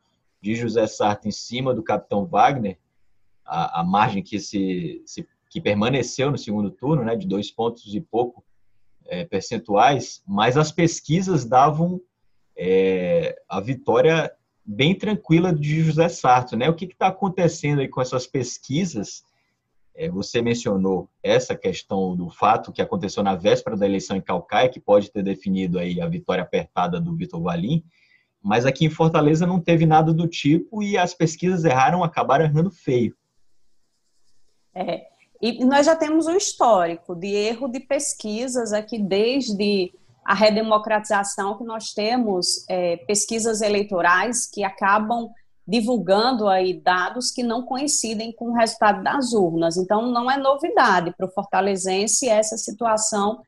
de 0.43 0.57
José 0.57 0.87
Sarto 0.89 1.29
em 1.29 1.31
cima 1.31 1.73
do 1.73 1.83
capitão 1.83 2.27
Wagner, 2.27 2.77
a, 3.45 3.81
a 3.81 3.85
margem 3.85 4.23
que, 4.23 4.41
se, 4.41 5.01
se, 5.07 5.27
que 5.49 5.61
permaneceu 5.61 6.31
no 6.31 6.39
segundo 6.39 6.71
turno, 6.73 7.05
né, 7.05 7.15
de 7.15 7.27
dois 7.27 7.53
pontos 7.53 7.95
e 7.95 8.01
pouco 8.01 8.45
é, 9.07 9.25
percentuais, 9.25 10.23
mas 10.27 10.57
as 10.57 10.73
pesquisas 10.73 11.45
davam 11.45 12.01
é, 12.57 13.41
a 13.49 13.61
vitória 13.61 14.33
bem 14.65 14.95
tranquila 14.95 15.53
de 15.53 15.83
José 15.83 16.09
Sarto. 16.09 16.57
Né? 16.57 16.69
O 16.69 16.75
que 16.75 16.85
está 16.85 17.09
acontecendo 17.09 17.81
aí 17.81 17.89
com 17.89 18.01
essas 18.01 18.27
pesquisas 18.27 19.25
você 20.11 20.41
mencionou 20.41 21.09
essa 21.23 21.55
questão 21.55 22.17
do 22.17 22.31
fato 22.31 22.73
que 22.73 22.81
aconteceu 22.81 23.23
na 23.23 23.35
véspera 23.35 23.77
da 23.77 23.87
eleição 23.87 24.17
em 24.17 24.21
Calcaia, 24.21 24.69
que 24.69 24.81
pode 24.81 25.11
ter 25.11 25.23
definido 25.23 25.79
aí 25.79 26.01
a 26.01 26.09
vitória 26.09 26.43
apertada 26.43 27.01
do 27.01 27.15
Vitor 27.15 27.43
Valim, 27.43 27.85
mas 28.43 28.65
aqui 28.65 28.87
em 28.87 28.91
Fortaleza 28.91 29.47
não 29.47 29.61
teve 29.61 29.85
nada 29.85 30.15
do 30.15 30.27
tipo 30.27 30.83
e 30.83 30.97
as 30.97 31.13
pesquisas 31.13 31.65
erraram, 31.65 32.03
acabaram 32.03 32.45
errando 32.45 32.71
feio. 32.71 33.15
É, 34.75 35.07
e 35.43 35.65
nós 35.65 35.87
já 35.87 35.97
temos 35.97 36.27
um 36.27 36.37
histórico 36.37 37.15
de 37.15 37.29
erro 37.29 37.69
de 37.69 37.81
pesquisas 37.81 38.73
aqui 38.73 38.99
desde 38.99 39.93
a 40.25 40.35
redemocratização 40.35 41.57
que 41.59 41.65
nós 41.65 41.93
temos 41.93 42.65
é, 42.69 42.99
pesquisas 42.99 43.61
eleitorais 43.61 44.49
que 44.49 44.63
acabam 44.63 45.31
divulgando 45.71 46.49
aí 46.49 46.75
dados 46.75 47.31
que 47.31 47.45
não 47.45 47.63
coincidem 47.63 48.33
com 48.33 48.47
o 48.47 48.55
resultado 48.55 49.05
das 49.05 49.33
urnas. 49.33 49.77
Então, 49.77 50.11
não 50.11 50.29
é 50.29 50.37
novidade 50.37 51.15
para 51.17 51.27
o 51.27 51.31
fortalezense 51.31 52.29
essa 52.29 52.59
situação 52.59 53.41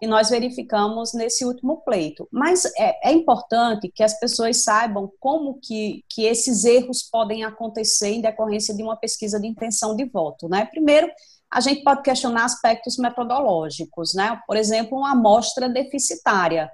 que 0.00 0.06
nós 0.06 0.28
verificamos 0.28 1.12
nesse 1.14 1.44
último 1.44 1.76
pleito. 1.78 2.28
Mas 2.32 2.64
é, 2.76 3.10
é, 3.10 3.12
importante 3.12 3.88
que 3.94 4.02
as 4.02 4.18
pessoas 4.18 4.64
saibam 4.64 5.10
como 5.20 5.60
que, 5.60 6.04
que 6.08 6.24
esses 6.24 6.64
erros 6.64 7.02
podem 7.02 7.44
acontecer 7.44 8.08
em 8.08 8.20
decorrência 8.20 8.74
de 8.74 8.82
uma 8.82 8.96
pesquisa 8.96 9.40
de 9.40 9.46
intenção 9.46 9.94
de 9.94 10.04
voto. 10.04 10.48
Né? 10.48 10.64
Primeiro, 10.66 11.08
a 11.48 11.60
gente 11.60 11.84
pode 11.84 12.02
questionar 12.02 12.44
aspectos 12.44 12.98
metodológicos, 12.98 14.14
né? 14.14 14.40
por 14.48 14.56
exemplo, 14.56 14.98
uma 14.98 15.12
amostra 15.12 15.68
deficitária. 15.68 16.68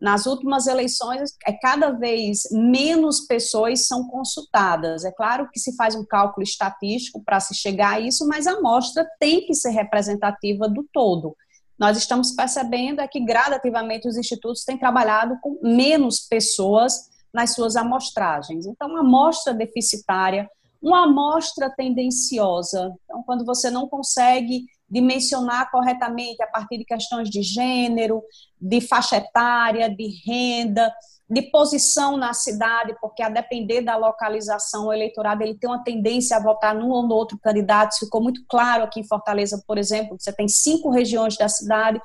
Nas 0.00 0.26
últimas 0.26 0.66
eleições, 0.66 1.32
é 1.46 1.52
cada 1.52 1.90
vez 1.90 2.42
menos 2.52 3.20
pessoas 3.20 3.86
são 3.86 4.06
consultadas. 4.08 5.04
É 5.04 5.10
claro 5.10 5.48
que 5.50 5.58
se 5.58 5.74
faz 5.74 5.94
um 5.94 6.04
cálculo 6.04 6.44
estatístico 6.44 7.22
para 7.24 7.40
se 7.40 7.54
chegar 7.54 7.94
a 7.94 8.00
isso, 8.00 8.26
mas 8.28 8.46
a 8.46 8.52
amostra 8.52 9.06
tem 9.18 9.46
que 9.46 9.54
ser 9.54 9.70
representativa 9.70 10.68
do 10.68 10.86
todo. 10.92 11.34
Nós 11.78 11.96
estamos 11.96 12.32
percebendo 12.32 13.00
é 13.00 13.08
que 13.08 13.24
gradativamente 13.24 14.08
os 14.08 14.16
institutos 14.16 14.64
têm 14.64 14.78
trabalhado 14.78 15.38
com 15.40 15.58
menos 15.62 16.20
pessoas 16.20 17.10
nas 17.32 17.54
suas 17.54 17.76
amostragens. 17.76 18.66
Então, 18.66 18.88
uma 18.88 19.00
amostra 19.00 19.52
deficitária, 19.52 20.48
uma 20.80 21.04
amostra 21.04 21.70
tendenciosa. 21.74 22.94
Então, 23.04 23.22
quando 23.24 23.44
você 23.44 23.70
não 23.70 23.88
consegue 23.88 24.64
dimensionar 24.88 25.70
corretamente 25.70 26.42
a 26.42 26.46
partir 26.46 26.78
de 26.78 26.84
questões 26.84 27.28
de 27.28 27.42
gênero, 27.42 28.22
de 28.60 28.80
faixa 28.80 29.16
etária, 29.16 29.88
de 29.88 30.08
renda, 30.24 30.92
de 31.28 31.42
posição 31.42 32.16
na 32.16 32.32
cidade, 32.32 32.96
porque 33.00 33.22
a 33.22 33.28
depender 33.28 33.80
da 33.80 33.96
localização, 33.96 34.86
o 34.86 34.92
eleitorado 34.92 35.42
ele 35.42 35.58
tem 35.58 35.68
uma 35.68 35.82
tendência 35.82 36.36
a 36.36 36.42
votar 36.42 36.74
num 36.74 36.90
ou 36.90 37.02
no 37.02 37.14
outro 37.14 37.36
candidato. 37.38 37.92
Isso 37.92 38.04
ficou 38.04 38.22
muito 38.22 38.44
claro 38.48 38.84
aqui 38.84 39.00
em 39.00 39.06
Fortaleza, 39.06 39.62
por 39.66 39.76
exemplo, 39.76 40.16
você 40.18 40.32
tem 40.32 40.46
cinco 40.46 40.90
regiões 40.90 41.36
da 41.36 41.48
cidade 41.48 42.00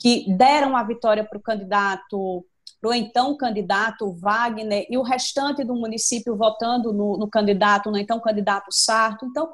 que 0.00 0.26
deram 0.36 0.76
a 0.76 0.82
vitória 0.82 1.24
para 1.24 1.38
o 1.38 1.42
candidato, 1.42 2.44
para 2.80 2.90
o 2.90 2.94
então 2.94 3.36
candidato 3.36 4.12
Wagner, 4.14 4.86
e 4.90 4.98
o 4.98 5.02
restante 5.02 5.64
do 5.64 5.74
município 5.74 6.36
votando 6.36 6.92
no, 6.92 7.16
no 7.16 7.28
candidato, 7.28 7.90
no 7.90 7.98
então 7.98 8.20
candidato 8.20 8.66
Sarto. 8.70 9.24
Então, 9.26 9.48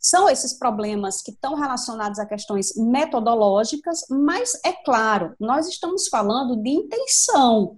são 0.00 0.28
esses 0.28 0.54
problemas 0.54 1.20
que 1.20 1.30
estão 1.30 1.54
relacionados 1.54 2.18
a 2.18 2.24
questões 2.24 2.74
metodológicas, 2.76 4.00
mas 4.08 4.58
é 4.64 4.72
claro, 4.72 5.34
nós 5.38 5.68
estamos 5.68 6.08
falando 6.08 6.56
de 6.56 6.70
intenção. 6.70 7.76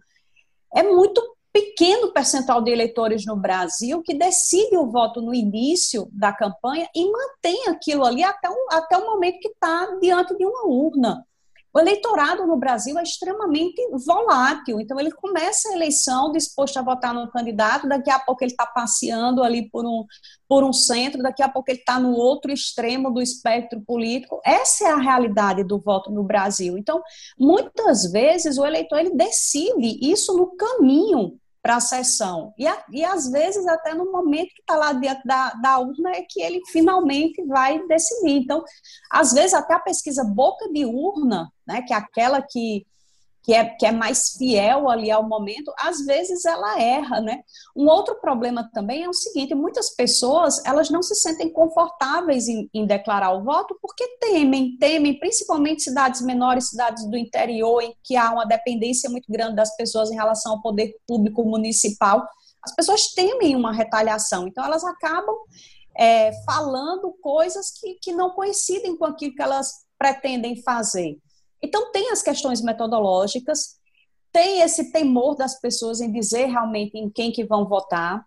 É 0.73 0.85
muito 0.85 1.21
pequeno 1.53 2.13
percentual 2.13 2.63
de 2.63 2.71
eleitores 2.71 3.27
no 3.27 3.37
Brasil 3.37 4.03
que 4.03 4.15
decide 4.15 4.77
o 4.77 4.91
voto 4.91 5.21
no 5.21 5.35
início 5.35 6.09
da 6.13 6.33
campanha 6.33 6.89
e 6.95 7.11
mantém 7.11 7.69
aquilo 7.69 8.05
ali 8.07 8.23
até 8.23 8.49
o, 8.49 8.69
até 8.71 8.97
o 8.97 9.05
momento 9.05 9.41
que 9.41 9.49
está 9.49 9.99
diante 10.01 10.35
de 10.37 10.47
uma 10.47 10.67
urna. 10.67 11.27
O 11.75 11.81
eleitorado 11.81 12.47
no 12.47 12.57
Brasil 12.59 12.99
é 12.99 13.03
extremamente 13.03 13.81
volátil, 14.05 14.79
então 14.79 15.01
ele 15.01 15.11
começa 15.11 15.71
a 15.71 15.73
eleição 15.73 16.31
disposto 16.31 16.77
a 16.77 16.83
votar 16.83 17.15
no 17.15 17.31
candidato, 17.31 17.89
daqui 17.89 18.11
a 18.11 18.19
pouco 18.19 18.45
ele 18.45 18.51
está 18.51 18.67
passeando 18.67 19.43
ali 19.43 19.71
por 19.71 19.87
um, 19.87 20.05
por 20.47 20.65
um 20.65 20.73
centro, 20.73 21.23
daqui 21.23 21.43
a 21.43 21.49
pouco 21.49 21.71
ele 21.71 21.79
está 21.79 21.99
no 21.99 22.13
outro 22.13 22.53
extremo 22.53 23.11
do 23.11 23.23
espectro 23.23 23.81
político. 23.81 24.39
Essa 24.45 24.89
é 24.89 24.91
a 24.91 24.99
realidade 24.99 25.65
do 25.65 25.81
voto 25.81 26.11
no 26.11 26.23
Brasil. 26.23 26.77
Então, 26.77 27.03
muitas 27.39 28.11
vezes 28.13 28.59
o 28.59 28.67
eleitor 28.67 28.99
ele 28.99 29.17
decide 29.17 29.99
isso 30.03 30.37
no 30.37 30.55
caminho 30.55 31.39
para 31.63 31.77
a 31.77 31.81
sessão. 31.81 32.53
E, 32.59 32.67
a, 32.67 32.85
e 32.91 33.05
às 33.05 33.31
vezes, 33.31 33.67
até 33.69 33.95
no 33.95 34.11
momento 34.11 34.53
que 34.55 34.61
está 34.61 34.75
lá 34.75 34.93
dentro 34.93 35.23
da, 35.25 35.51
da 35.53 35.79
urna, 35.79 36.11
é 36.11 36.23
que 36.23 36.43
ele 36.43 36.61
finalmente 36.73 37.43
vai 37.47 37.79
decidir. 37.87 38.33
Então, 38.33 38.65
às 39.11 39.33
vezes, 39.33 39.55
até 39.55 39.75
a 39.75 39.81
pesquisa 39.81 40.25
boca 40.25 40.69
de 40.73 40.85
urna, 40.85 41.51
né, 41.67 41.83
que 41.83 41.95
é 41.95 41.97
aquela 41.97 42.43
que 42.43 42.85
que 43.43 43.53
é, 43.53 43.65
que 43.65 43.85
é 43.85 43.91
mais 43.91 44.37
fiel 44.39 44.89
ali 44.89 45.11
ao 45.11 45.29
momento, 45.29 45.73
às 45.79 46.05
vezes 46.05 46.45
ela 46.45 46.81
erra, 46.81 47.21
né? 47.21 47.43
Um 47.77 47.89
outro 47.89 48.21
problema 48.21 48.71
também 48.73 49.03
é 49.03 49.09
o 49.09 49.13
seguinte, 49.13 49.55
muitas 49.55 49.91
pessoas, 49.91 50.65
elas 50.65 50.91
não 50.91 51.03
se 51.03 51.15
sentem 51.17 51.53
confortáveis 51.53 52.47
em, 52.47 52.71
em 52.73 52.87
declarar 52.87 53.33
o 53.33 53.43
voto 53.43 53.77
porque 53.83 54.07
temem, 54.21 54.77
temem, 54.79 55.19
principalmente 55.19 55.83
cidades 55.83 56.23
menores, 56.23 56.69
cidades 56.69 57.05
do 57.11 57.17
interior, 57.17 57.83
em 57.83 57.95
que 58.05 58.17
há 58.17 58.33
uma 58.33 58.47
dependência 58.47 59.11
muito 59.11 59.31
grande 59.31 59.57
das 59.57 59.75
pessoas 59.77 60.11
em 60.11 60.15
relação 60.15 60.53
ao 60.53 60.63
poder 60.63 60.95
público 61.07 61.45
municipal, 61.45 62.25
as 62.63 62.73
pessoas 62.75 63.09
temem 63.13 63.57
uma 63.57 63.73
retaliação, 63.73 64.47
então 64.47 64.65
elas 64.65 64.85
acabam 64.85 65.35
é, 65.99 66.31
falando 66.45 67.13
coisas 67.21 67.73
que, 67.73 67.95
que 68.01 68.13
não 68.13 68.31
coincidem 68.31 68.97
com 68.97 69.05
aquilo 69.05 69.35
que 69.35 69.43
elas 69.43 69.83
pretendem 69.99 70.63
fazer. 70.63 71.17
Então, 71.63 71.93
tem 71.93 72.11
as 72.11 72.23
questões 72.23 72.61
metodológicas, 72.61 73.77
tem 74.33 74.61
esse 74.63 74.91
temor 74.91 75.37
das 75.37 75.61
pessoas 75.61 76.01
em 76.01 76.11
dizer 76.11 76.47
realmente 76.47 76.97
em 76.97 77.11
quem 77.11 77.31
que 77.31 77.45
vão 77.45 77.69
votar, 77.69 78.25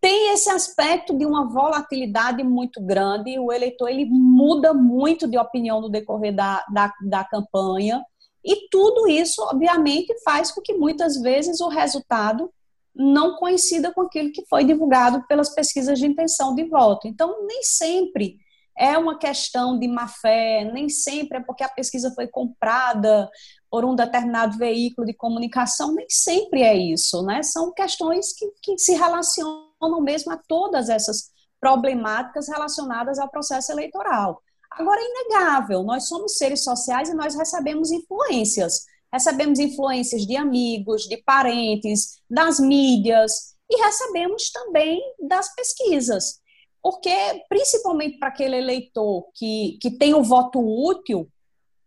tem 0.00 0.32
esse 0.32 0.50
aspecto 0.50 1.16
de 1.16 1.24
uma 1.24 1.48
volatilidade 1.48 2.42
muito 2.42 2.80
grande, 2.80 3.38
o 3.38 3.52
eleitor 3.52 3.88
ele 3.88 4.04
muda 4.04 4.74
muito 4.74 5.28
de 5.28 5.38
opinião 5.38 5.80
no 5.80 5.88
decorrer 5.88 6.34
da, 6.34 6.64
da, 6.72 6.92
da 7.08 7.24
campanha, 7.24 8.04
e 8.44 8.68
tudo 8.68 9.06
isso, 9.06 9.40
obviamente, 9.42 10.12
faz 10.24 10.50
com 10.50 10.60
que 10.60 10.74
muitas 10.74 11.20
vezes 11.20 11.60
o 11.60 11.68
resultado 11.68 12.50
não 12.94 13.36
coincida 13.36 13.92
com 13.92 14.02
aquilo 14.02 14.32
que 14.32 14.44
foi 14.46 14.64
divulgado 14.64 15.24
pelas 15.26 15.54
pesquisas 15.54 15.98
de 15.98 16.06
intenção 16.06 16.54
de 16.54 16.64
voto. 16.64 17.06
Então, 17.06 17.46
nem 17.46 17.62
sempre 17.62 18.36
é 18.76 18.96
uma 18.96 19.18
questão 19.18 19.78
de 19.78 19.86
má 19.86 20.08
fé, 20.08 20.64
nem 20.72 20.88
sempre 20.88 21.38
é 21.38 21.40
porque 21.40 21.62
a 21.62 21.68
pesquisa 21.68 22.12
foi 22.14 22.26
comprada 22.26 23.30
por 23.70 23.84
um 23.84 23.94
determinado 23.94 24.56
veículo 24.58 25.06
de 25.06 25.14
comunicação, 25.14 25.94
nem 25.94 26.06
sempre 26.08 26.62
é 26.62 26.76
isso, 26.76 27.22
né? 27.22 27.42
São 27.42 27.72
questões 27.72 28.32
que, 28.32 28.46
que 28.62 28.78
se 28.78 28.94
relacionam 28.94 30.00
mesmo 30.00 30.32
a 30.32 30.36
todas 30.36 30.88
essas 30.88 31.30
problemáticas 31.60 32.48
relacionadas 32.48 33.18
ao 33.18 33.30
processo 33.30 33.72
eleitoral. 33.72 34.42
Agora, 34.72 35.00
é 35.00 35.04
inegável, 35.04 35.82
nós 35.82 36.08
somos 36.08 36.36
seres 36.36 36.64
sociais 36.64 37.08
e 37.08 37.14
nós 37.14 37.34
recebemos 37.34 37.90
influências. 37.90 38.84
Recebemos 39.12 39.58
influências 39.58 40.26
de 40.26 40.36
amigos, 40.36 41.02
de 41.02 41.18
parentes, 41.18 42.20
das 42.28 42.58
mídias 42.58 43.52
e 43.70 43.82
recebemos 43.82 44.50
também 44.50 45.00
das 45.28 45.54
pesquisas. 45.54 46.41
Porque, 46.82 47.44
principalmente 47.48 48.18
para 48.18 48.28
aquele 48.28 48.56
eleitor 48.56 49.26
que, 49.34 49.78
que 49.80 49.90
tem 49.90 50.14
o 50.14 50.22
voto 50.22 50.58
útil, 50.58 51.28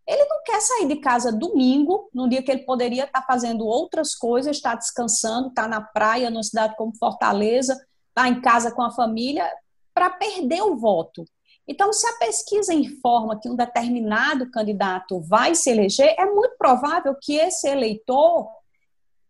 ele 0.07 0.23
não 0.25 0.41
quer 0.43 0.61
sair 0.61 0.87
de 0.87 0.97
casa 0.97 1.31
domingo, 1.31 2.09
no 2.13 2.29
dia 2.29 2.43
que 2.43 2.51
ele 2.51 2.63
poderia 2.63 3.05
estar 3.05 3.23
fazendo 3.23 3.65
outras 3.65 4.15
coisas, 4.15 4.55
estar 4.55 4.75
descansando, 4.75 5.49
estar 5.49 5.67
na 5.67 5.81
praia, 5.81 6.29
numa 6.29 6.43
cidade 6.43 6.75
como 6.77 6.95
Fortaleza, 6.97 7.75
estar 8.09 8.29
em 8.29 8.39
casa 8.39 8.71
com 8.71 8.83
a 8.83 8.91
família, 8.91 9.51
para 9.93 10.11
perder 10.11 10.61
o 10.61 10.77
voto. 10.77 11.25
Então, 11.67 11.91
se 11.91 12.05
a 12.07 12.17
pesquisa 12.19 12.73
informa 12.73 13.39
que 13.39 13.49
um 13.49 13.55
determinado 13.55 14.49
candidato 14.51 15.19
vai 15.21 15.55
se 15.55 15.71
eleger, 15.71 16.13
é 16.17 16.25
muito 16.25 16.55
provável 16.57 17.15
que 17.19 17.35
esse 17.37 17.67
eleitor 17.67 18.47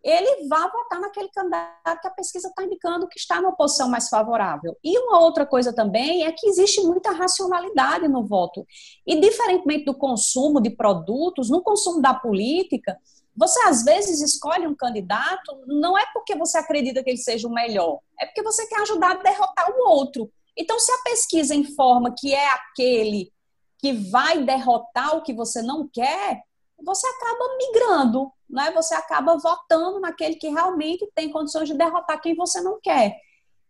ele 0.06 0.48
vá 0.48 0.68
votar 0.68 1.02
naquele 1.02 1.30
candidato 1.30 2.00
que 2.00 2.08
a 2.08 2.12
pesquisa 2.12 2.48
está 2.48 2.64
indicando 2.64 3.08
que 3.08 3.18
está 3.18 3.42
numa 3.42 3.56
posição 3.56 3.90
mais 3.90 4.08
favorável. 4.08 4.78
E 4.84 5.00
uma 5.00 5.20
outra 5.20 5.48
coisa 5.48 5.74
também 5.74 6.26
é 6.26 6.32
que 6.32 6.48
existe 6.48 6.80
muita 6.82 7.12
racionalidade 7.12 8.08
no 8.08 8.24
voto. 8.24 8.64
E 9.06 9.20
diferentemente 9.20 9.86
do 9.86 9.98
consumo 9.98 10.62
de 10.62 10.70
produtos, 10.70 11.50
no 11.50 11.64
consumo 11.64 12.04
da 12.04 12.14
política, 12.14 12.96
você 13.36 13.60
às 13.64 13.84
vezes 13.84 14.22
escolhe 14.22 14.68
um 14.68 14.76
candidato 14.76 15.58
não 15.66 15.98
é 15.98 16.06
porque 16.14 16.36
você 16.36 16.60
acredita 16.60 17.04
que 17.04 17.10
ele 17.10 17.18
seja 17.18 17.48
o 17.48 17.52
melhor, 17.52 18.00
é 18.20 18.28
porque 18.28 18.44
você 18.44 18.66
quer 18.68 18.82
ajudar 18.82 19.12
a 19.12 19.24
derrotar 19.24 19.72
o 19.72 19.90
outro. 19.90 20.32
Então, 20.56 20.80
se 20.80 20.92
a 20.92 21.04
pesquisa 21.04 21.54
informa 21.54 22.14
que 22.18 22.34
é 22.34 22.48
aquele 22.54 23.34
que 23.80 23.92
vai 23.92 24.44
derrotar 24.44 25.18
o 25.18 25.22
que 25.22 25.34
você 25.34 25.62
não 25.62 25.88
quer, 25.92 26.44
você 26.82 27.06
acaba 27.08 27.58
migrando, 27.58 28.32
né? 28.50 28.72
Você 28.72 28.94
acaba 28.94 29.38
votando 29.38 30.00
naquele 30.00 30.36
que 30.36 30.48
realmente 30.50 31.10
tem 31.14 31.32
condições 31.32 31.68
de 31.68 31.78
derrotar 31.78 32.22
quem 32.22 32.36
você 32.36 32.62
não 32.62 32.80
quer. 32.82 33.18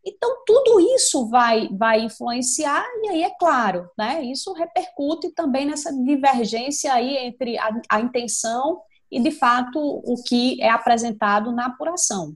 Então, 0.06 0.44
tudo 0.46 0.80
isso 0.96 1.28
vai, 1.28 1.68
vai 1.70 2.02
influenciar, 2.02 2.86
e 3.04 3.10
aí, 3.10 3.24
é 3.24 3.32
claro, 3.40 3.90
né, 3.98 4.24
isso 4.24 4.54
repercute 4.54 5.32
também 5.32 5.66
nessa 5.66 5.92
divergência 5.92 6.94
aí 6.94 7.18
entre 7.18 7.58
a, 7.58 7.72
a 7.90 8.02
intenção 8.02 8.82
e, 9.12 9.20
de 9.20 9.32
fato, 9.32 9.80
o 9.80 10.22
que 10.24 10.62
é 10.62 10.70
apresentado 10.70 11.52
na 11.52 11.66
apuração. 11.66 12.36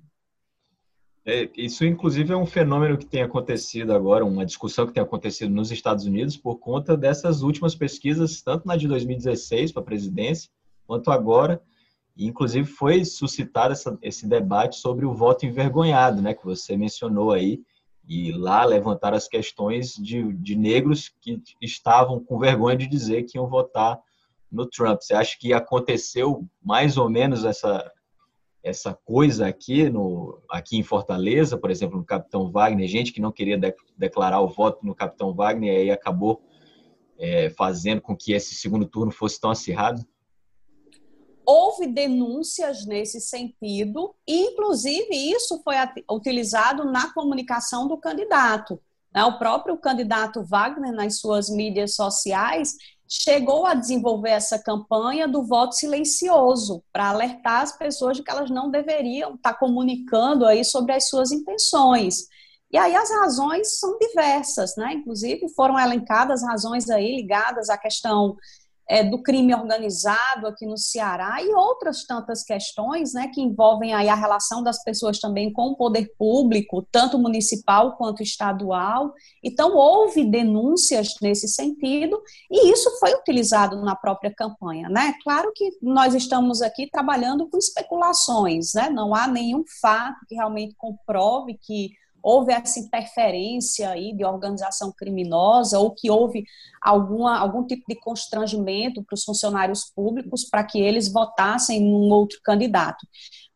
É, 1.23 1.47
isso, 1.55 1.85
inclusive, 1.85 2.33
é 2.33 2.35
um 2.35 2.45
fenômeno 2.45 2.97
que 2.97 3.05
tem 3.05 3.21
acontecido 3.21 3.93
agora, 3.93 4.25
uma 4.25 4.45
discussão 4.45 4.87
que 4.87 4.93
tem 4.93 5.03
acontecido 5.03 5.53
nos 5.53 5.69
Estados 5.69 6.05
Unidos 6.05 6.35
por 6.35 6.57
conta 6.57 6.97
dessas 6.97 7.43
últimas 7.43 7.75
pesquisas, 7.75 8.41
tanto 8.41 8.67
na 8.67 8.75
de 8.75 8.87
2016 8.87 9.71
para 9.71 9.83
a 9.83 9.85
presidência, 9.85 10.49
quanto 10.87 11.11
agora. 11.11 11.61
Inclusive, 12.25 12.67
foi 12.67 13.05
suscitado 13.05 13.73
essa, 13.73 13.97
esse 14.01 14.27
debate 14.27 14.75
sobre 14.77 15.05
o 15.05 15.13
voto 15.13 15.45
envergonhado, 15.45 16.21
né, 16.21 16.33
que 16.33 16.43
você 16.43 16.75
mencionou 16.75 17.31
aí. 17.31 17.61
E 18.07 18.31
lá 18.31 18.65
levantaram 18.65 19.15
as 19.15 19.27
questões 19.27 19.93
de, 19.93 20.33
de 20.33 20.55
negros 20.55 21.13
que 21.21 21.41
estavam 21.61 22.19
com 22.19 22.39
vergonha 22.39 22.75
de 22.75 22.87
dizer 22.87 23.23
que 23.23 23.37
iam 23.37 23.47
votar 23.47 23.99
no 24.51 24.65
Trump. 24.65 24.99
Você 24.99 25.13
acha 25.13 25.37
que 25.39 25.53
aconteceu 25.53 26.43
mais 26.61 26.97
ou 26.97 27.07
menos 27.07 27.45
essa, 27.45 27.91
essa 28.63 28.93
coisa 29.05 29.47
aqui 29.47 29.89
no 29.89 30.41
aqui 30.49 30.77
em 30.77 30.83
Fortaleza, 30.83 31.57
por 31.57 31.69
exemplo, 31.69 31.97
no 31.97 32.05
Capitão 32.05 32.51
Wagner, 32.51 32.87
gente 32.87 33.13
que 33.13 33.21
não 33.21 33.31
queria 33.31 33.57
de, 33.57 33.73
declarar 33.95 34.41
o 34.41 34.47
voto 34.47 34.85
no 34.85 34.95
Capitão 34.95 35.33
Wagner 35.33 35.73
e 35.73 35.77
aí 35.77 35.91
acabou 35.91 36.41
é, 37.17 37.49
fazendo 37.51 38.01
com 38.01 38.15
que 38.15 38.33
esse 38.33 38.55
segundo 38.55 38.85
turno 38.85 39.11
fosse 39.11 39.39
tão 39.39 39.51
acirrado? 39.51 40.03
Houve 41.51 41.87
denúncias 41.87 42.85
nesse 42.85 43.19
sentido, 43.19 44.13
e 44.27 44.51
inclusive 44.51 45.09
isso 45.15 45.59
foi 45.63 45.73
utilizado 46.11 46.85
na 46.85 47.11
comunicação 47.11 47.87
do 47.87 47.97
candidato. 47.97 48.79
Né? 49.11 49.23
O 49.23 49.39
próprio 49.39 49.75
candidato 49.75 50.43
Wagner, 50.43 50.93
nas 50.93 51.19
suas 51.19 51.49
mídias 51.49 51.95
sociais, 51.95 52.75
chegou 53.07 53.65
a 53.65 53.73
desenvolver 53.73 54.29
essa 54.29 54.59
campanha 54.59 55.27
do 55.27 55.43
voto 55.43 55.73
silencioso 55.73 56.83
para 56.93 57.09
alertar 57.09 57.63
as 57.63 57.75
pessoas 57.75 58.17
de 58.17 58.23
que 58.23 58.29
elas 58.29 58.51
não 58.51 58.69
deveriam 58.69 59.33
estar 59.33 59.55
comunicando 59.55 60.45
aí 60.45 60.63
sobre 60.63 60.93
as 60.93 61.09
suas 61.09 61.31
intenções. 61.31 62.27
E 62.71 62.77
aí 62.77 62.95
as 62.95 63.09
razões 63.09 63.79
são 63.79 63.97
diversas, 63.97 64.75
né? 64.77 64.93
Inclusive 64.93 65.49
foram 65.55 65.79
elencadas 65.79 66.43
razões 66.43 66.91
aí 66.91 67.15
ligadas 67.15 67.71
à 67.71 67.77
questão 67.79 68.37
é, 68.89 69.03
do 69.03 69.21
crime 69.21 69.53
organizado 69.53 70.47
aqui 70.47 70.65
no 70.65 70.77
Ceará 70.77 71.43
e 71.43 71.53
outras 71.53 72.05
tantas 72.05 72.43
questões 72.43 73.13
né, 73.13 73.29
que 73.31 73.39
envolvem 73.39 73.93
aí 73.93 74.09
a 74.09 74.15
relação 74.15 74.63
das 74.63 74.83
pessoas 74.83 75.19
também 75.19 75.53
com 75.53 75.67
o 75.67 75.75
poder 75.75 76.11
público, 76.17 76.85
tanto 76.91 77.19
municipal 77.19 77.95
quanto 77.97 78.23
estadual. 78.23 79.13
Então, 79.43 79.75
houve 79.75 80.25
denúncias 80.25 81.13
nesse 81.21 81.47
sentido 81.47 82.19
e 82.49 82.71
isso 82.71 82.89
foi 82.99 83.13
utilizado 83.13 83.79
na 83.81 83.95
própria 83.95 84.33
campanha. 84.33 84.89
Né? 84.89 85.13
Claro 85.23 85.51
que 85.53 85.69
nós 85.81 86.15
estamos 86.15 86.63
aqui 86.63 86.89
trabalhando 86.89 87.47
com 87.47 87.59
especulações, 87.59 88.73
né? 88.73 88.89
não 88.89 89.13
há 89.13 89.27
nenhum 89.27 89.63
fato 89.79 90.25
que 90.27 90.33
realmente 90.33 90.73
comprove 90.75 91.59
que 91.61 91.91
houve 92.21 92.53
essa 92.53 92.79
interferência 92.79 93.89
aí 93.89 94.13
de 94.13 94.23
organização 94.25 94.91
criminosa 94.91 95.79
ou 95.79 95.91
que 95.91 96.09
houve 96.09 96.43
alguma, 96.81 97.37
algum 97.37 97.65
tipo 97.65 97.83
de 97.87 97.95
constrangimento 97.95 99.03
para 99.03 99.15
os 99.15 99.23
funcionários 99.23 99.85
públicos 99.85 100.45
para 100.45 100.63
que 100.63 100.79
eles 100.79 101.11
votassem 101.11 101.81
num 101.81 102.09
outro 102.09 102.39
candidato. 102.43 103.05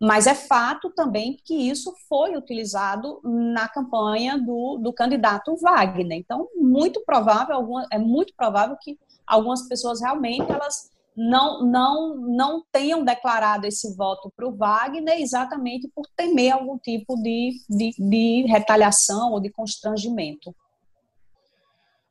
Mas 0.02 0.28
é 0.28 0.36
fato 0.36 0.92
também 0.96 1.38
que 1.46 1.56
isso 1.56 1.94
foi 2.10 2.36
utilizado 2.36 3.22
na 3.24 3.70
campanha 3.70 4.38
do, 4.38 4.78
do 4.78 4.92
candidato 4.92 5.56
Wagner. 5.58 6.18
Então, 6.18 6.48
muito 6.56 7.02
provável, 7.06 7.58
é 7.92 7.98
muito 7.98 8.34
provável 8.36 8.76
que 8.82 9.00
algumas 9.26 9.68
pessoas 9.68 10.02
realmente 10.02 10.52
elas 10.52 10.93
não, 11.16 11.66
não, 11.66 12.16
não 12.16 12.64
tenham 12.72 13.04
declarado 13.04 13.68
esse 13.68 13.96
voto 13.96 14.32
para 14.36 14.48
o 14.48 14.56
Wagner 14.56 15.20
exatamente 15.20 15.88
por 15.94 16.06
temer 16.16 16.54
algum 16.54 16.78
tipo 16.78 17.16
de, 17.22 17.52
de, 17.70 17.92
de 17.98 18.46
retaliação 18.48 19.32
ou 19.32 19.40
de 19.40 19.50
constrangimento. 19.50 20.54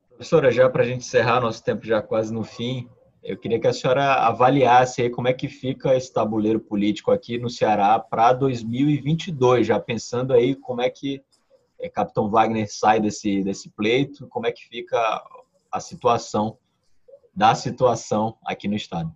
Professora, 0.08 0.52
já 0.52 0.68
para 0.70 0.82
a 0.82 0.86
gente 0.86 1.00
encerrar, 1.00 1.40
nosso 1.40 1.62
tempo 1.64 1.84
já 1.84 2.00
quase 2.00 2.32
no 2.32 2.44
fim, 2.44 2.88
eu 3.22 3.36
queria 3.36 3.60
que 3.60 3.66
a 3.66 3.72
senhora 3.72 4.14
avaliasse 4.14 5.08
como 5.10 5.28
é 5.28 5.32
que 5.32 5.48
fica 5.48 5.96
esse 5.96 6.12
tabuleiro 6.12 6.60
político 6.60 7.10
aqui 7.10 7.38
no 7.38 7.50
Ceará 7.50 7.98
para 7.98 8.32
2022, 8.32 9.66
já 9.66 9.80
pensando 9.80 10.32
aí 10.32 10.54
como 10.54 10.80
é 10.80 10.90
que 10.90 11.22
é, 11.80 11.88
Capitão 11.88 12.30
Wagner 12.30 12.72
sai 12.72 13.00
desse, 13.00 13.42
desse 13.42 13.68
pleito, 13.70 14.26
como 14.28 14.46
é 14.46 14.52
que 14.52 14.66
fica 14.68 14.98
a 15.70 15.80
situação 15.80 16.56
da 17.34 17.54
situação 17.54 18.36
aqui 18.44 18.68
no 18.68 18.74
estado. 18.74 19.12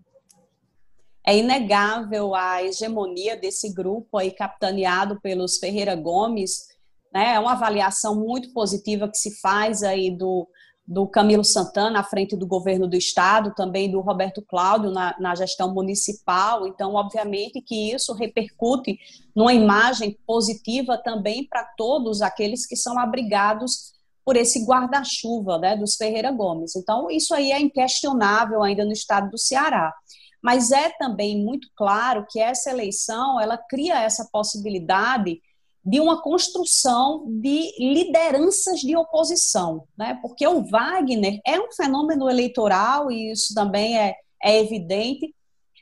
É 1.27 1.37
inegável 1.37 2.35
a 2.35 2.63
hegemonia 2.63 3.37
desse 3.37 3.73
grupo 3.75 4.17
aí 4.17 4.31
capitaneado 4.31 5.21
pelos 5.21 5.59
Ferreira 5.59 5.97
Gomes, 5.97 6.69
né? 7.13 7.35
É 7.35 7.41
uma 7.41 7.53
avaliação 7.53 8.15
muito 8.15 8.53
positiva 8.53 9.09
que 9.09 9.19
se 9.19 9.41
faz 9.41 9.83
aí 9.83 10.11
do, 10.11 10.47
do 10.87 11.07
Camilo 11.09 11.45
Santana 11.45 12.01
à 12.01 12.05
frente 12.05 12.37
do 12.37 12.47
governo 12.47 12.87
do 12.87 12.95
estado, 12.95 13.55
também 13.57 13.91
do 13.91 14.01
Roberto 14.01 14.41
Cláudio 14.41 14.91
na, 14.93 15.17
na 15.19 15.35
gestão 15.35 15.75
municipal. 15.75 16.67
Então, 16.67 16.95
obviamente 16.95 17.61
que 17.61 17.93
isso 17.93 18.13
repercute 18.15 18.99
numa 19.35 19.53
imagem 19.53 20.17
positiva 20.25 20.97
também 20.97 21.45
para 21.45 21.65
todos 21.77 22.23
aqueles 22.23 22.65
que 22.67 22.77
são 22.77 22.99
abrigados 22.99 23.96
por 24.27 24.37
esse 24.37 24.65
guarda-chuva 24.65 25.57
né, 25.57 25.77
dos 25.77 25.95
Ferreira 25.95 26.33
Gomes. 26.33 26.75
Então, 26.75 27.09
isso 27.09 27.33
aí 27.33 27.53
é 27.53 27.61
inquestionável 27.61 28.61
ainda 28.61 28.85
no 28.85 28.91
estado 28.91 29.31
do 29.31 29.39
Ceará. 29.39 29.95
Mas 30.43 30.73
é 30.73 30.91
também 30.99 31.41
muito 31.45 31.69
claro 31.77 32.27
que 32.29 32.41
essa 32.41 32.69
eleição 32.69 33.41
ela 33.41 33.57
cria 33.57 34.03
essa 34.03 34.29
possibilidade 34.33 35.41
de 35.85 36.01
uma 36.01 36.21
construção 36.21 37.25
de 37.41 37.71
lideranças 37.79 38.81
de 38.81 38.97
oposição, 38.97 39.85
né? 39.97 40.19
Porque 40.21 40.45
o 40.45 40.65
Wagner 40.65 41.41
é 41.47 41.61
um 41.61 41.71
fenômeno 41.71 42.29
eleitoral 42.29 43.09
e 43.13 43.31
isso 43.31 43.55
também 43.55 43.97
é, 43.97 44.17
é 44.43 44.61
evidente, 44.61 45.33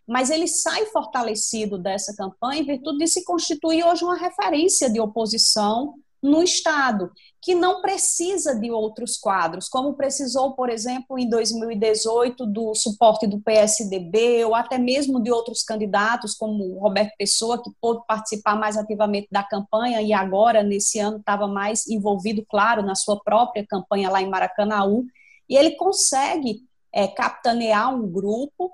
mas 0.06 0.28
ele 0.28 0.46
sai 0.46 0.84
fortalecido 0.86 1.78
dessa 1.78 2.14
campanha 2.14 2.60
em 2.60 2.66
virtude 2.66 2.98
de 2.98 3.08
se 3.08 3.24
constituir 3.24 3.82
hoje 3.86 4.04
uma 4.04 4.18
referência 4.18 4.90
de 4.90 5.00
oposição 5.00 5.94
no 6.24 6.42
Estado, 6.42 7.12
que 7.38 7.54
não 7.54 7.82
precisa 7.82 8.58
de 8.58 8.70
outros 8.70 9.18
quadros, 9.18 9.68
como 9.68 9.92
precisou, 9.92 10.54
por 10.54 10.70
exemplo, 10.70 11.18
em 11.18 11.28
2018, 11.28 12.46
do 12.46 12.74
suporte 12.74 13.26
do 13.26 13.38
PSDB, 13.42 14.42
ou 14.46 14.54
até 14.54 14.78
mesmo 14.78 15.22
de 15.22 15.30
outros 15.30 15.62
candidatos, 15.62 16.32
como 16.34 16.78
Roberto 16.78 17.12
Pessoa, 17.18 17.62
que 17.62 17.70
pôde 17.78 18.00
participar 18.08 18.56
mais 18.56 18.78
ativamente 18.78 19.28
da 19.30 19.42
campanha 19.42 20.00
e 20.00 20.14
agora, 20.14 20.62
nesse 20.62 20.98
ano, 20.98 21.18
estava 21.18 21.46
mais 21.46 21.86
envolvido, 21.86 22.42
claro, 22.48 22.82
na 22.82 22.94
sua 22.94 23.20
própria 23.22 23.66
campanha 23.66 24.08
lá 24.08 24.22
em 24.22 24.30
Maracanaú, 24.30 25.04
e 25.46 25.58
ele 25.58 25.72
consegue 25.72 26.62
é, 26.90 27.06
capitanear 27.06 27.94
um 27.94 28.10
grupo. 28.10 28.72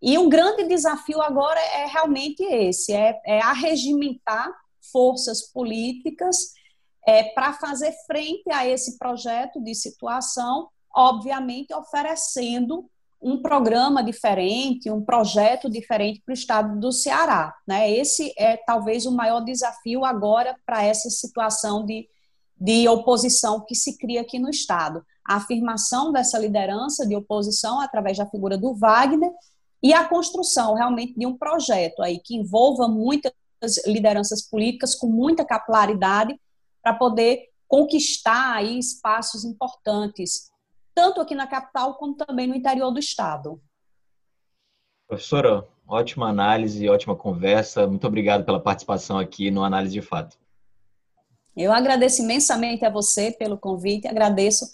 E 0.00 0.16
um 0.16 0.30
grande 0.30 0.64
desafio 0.64 1.20
agora 1.20 1.60
é 1.60 1.84
realmente 1.84 2.42
esse: 2.42 2.94
é, 2.94 3.20
é 3.26 3.42
arregimentar 3.42 4.50
forças 4.90 5.42
políticas 5.42 6.55
é, 7.06 7.22
para 7.22 7.52
fazer 7.52 7.92
frente 8.04 8.50
a 8.50 8.66
esse 8.66 8.98
projeto 8.98 9.62
de 9.62 9.74
situação, 9.74 10.68
obviamente 10.94 11.72
oferecendo 11.72 12.90
um 13.22 13.40
programa 13.40 14.02
diferente, 14.02 14.90
um 14.90 15.02
projeto 15.02 15.70
diferente 15.70 16.20
para 16.24 16.32
o 16.32 16.34
estado 16.34 16.80
do 16.80 16.92
Ceará. 16.92 17.54
Né? 17.66 17.90
Esse 17.90 18.32
é 18.36 18.56
talvez 18.56 19.06
o 19.06 19.12
maior 19.12 19.40
desafio 19.40 20.04
agora 20.04 20.56
para 20.66 20.82
essa 20.82 21.08
situação 21.08 21.86
de, 21.86 22.08
de 22.60 22.88
oposição 22.88 23.64
que 23.64 23.74
se 23.74 23.96
cria 23.96 24.20
aqui 24.20 24.38
no 24.38 24.50
estado. 24.50 25.04
A 25.24 25.36
afirmação 25.36 26.12
dessa 26.12 26.38
liderança 26.38 27.06
de 27.06 27.16
oposição 27.16 27.80
através 27.80 28.18
da 28.18 28.26
figura 28.26 28.58
do 28.58 28.74
Wagner 28.74 29.30
e 29.82 29.94
a 29.94 30.04
construção 30.04 30.74
realmente 30.74 31.14
de 31.18 31.26
um 31.26 31.36
projeto 31.36 32.02
aí 32.02 32.18
que 32.18 32.36
envolva 32.36 32.86
muitas 32.86 33.32
lideranças 33.86 34.42
políticas 34.42 34.94
com 34.94 35.06
muita 35.06 35.44
capilaridade 35.44 36.38
para 36.86 36.94
poder 36.94 37.48
conquistar 37.66 38.54
aí 38.54 38.78
espaços 38.78 39.44
importantes, 39.44 40.52
tanto 40.94 41.20
aqui 41.20 41.34
na 41.34 41.48
capital 41.48 41.96
como 41.96 42.14
também 42.14 42.46
no 42.46 42.54
interior 42.54 42.92
do 42.92 43.00
estado. 43.00 43.60
Professora, 45.08 45.66
ótima 45.84 46.28
análise, 46.28 46.88
ótima 46.88 47.16
conversa. 47.16 47.88
Muito 47.88 48.06
obrigado 48.06 48.44
pela 48.44 48.62
participação 48.62 49.18
aqui 49.18 49.50
no 49.50 49.64
Análise 49.64 49.94
de 49.94 50.00
Fato. 50.00 50.38
Eu 51.56 51.72
agradeço 51.72 52.22
imensamente 52.22 52.84
a 52.84 52.90
você 52.90 53.32
pelo 53.32 53.58
convite, 53.58 54.06
agradeço 54.06 54.64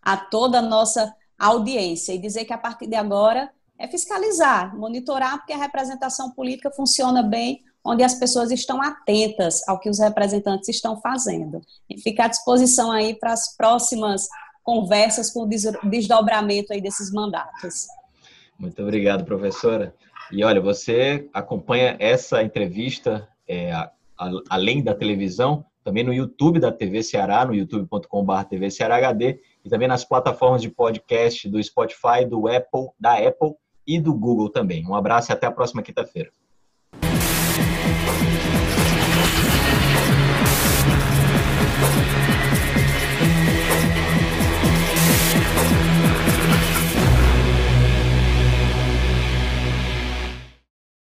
a 0.00 0.16
toda 0.16 0.60
a 0.60 0.62
nossa 0.62 1.14
audiência 1.38 2.14
e 2.14 2.18
dizer 2.18 2.46
que 2.46 2.52
a 2.54 2.58
partir 2.58 2.86
de 2.86 2.96
agora 2.96 3.52
é 3.78 3.86
fiscalizar, 3.86 4.74
monitorar, 4.74 5.36
porque 5.36 5.52
a 5.52 5.58
representação 5.58 6.30
política 6.30 6.70
funciona 6.70 7.22
bem 7.22 7.62
onde 7.88 8.02
as 8.02 8.14
pessoas 8.14 8.50
estão 8.50 8.82
atentas 8.82 9.66
ao 9.66 9.80
que 9.80 9.88
os 9.88 9.98
representantes 9.98 10.68
estão 10.68 11.00
fazendo. 11.00 11.60
E 11.88 11.98
fica 11.98 12.24
à 12.24 12.28
disposição 12.28 12.92
aí 12.92 13.14
para 13.14 13.32
as 13.32 13.56
próximas 13.56 14.28
conversas 14.62 15.30
com 15.30 15.44
o 15.44 15.88
desdobramento 15.88 16.74
aí 16.74 16.80
desses 16.80 17.10
mandatos. 17.10 17.86
Muito 18.58 18.82
obrigado, 18.82 19.24
professora. 19.24 19.94
E 20.30 20.44
olha, 20.44 20.60
você 20.60 21.26
acompanha 21.32 21.96
essa 21.98 22.42
entrevista 22.42 23.26
é, 23.46 23.72
a, 23.72 23.90
a, 24.18 24.30
além 24.50 24.82
da 24.82 24.94
televisão, 24.94 25.64
também 25.82 26.04
no 26.04 26.12
YouTube 26.12 26.60
da 26.60 26.70
TV 26.70 27.02
Ceará, 27.02 27.46
no 27.46 27.54
youtube.com.br 27.54 28.44
TV 28.50 28.70
Ceará 28.70 28.96
HD, 28.96 29.40
e 29.64 29.70
também 29.70 29.88
nas 29.88 30.04
plataformas 30.04 30.60
de 30.60 30.68
podcast 30.68 31.48
do 31.48 31.62
Spotify, 31.62 32.26
do 32.28 32.46
Apple, 32.46 32.88
da 33.00 33.14
Apple 33.14 33.54
e 33.86 33.98
do 33.98 34.12
Google 34.12 34.50
também. 34.50 34.86
Um 34.86 34.94
abraço 34.94 35.30
e 35.30 35.32
até 35.32 35.46
a 35.46 35.50
próxima 35.50 35.82
quinta-feira. 35.82 36.30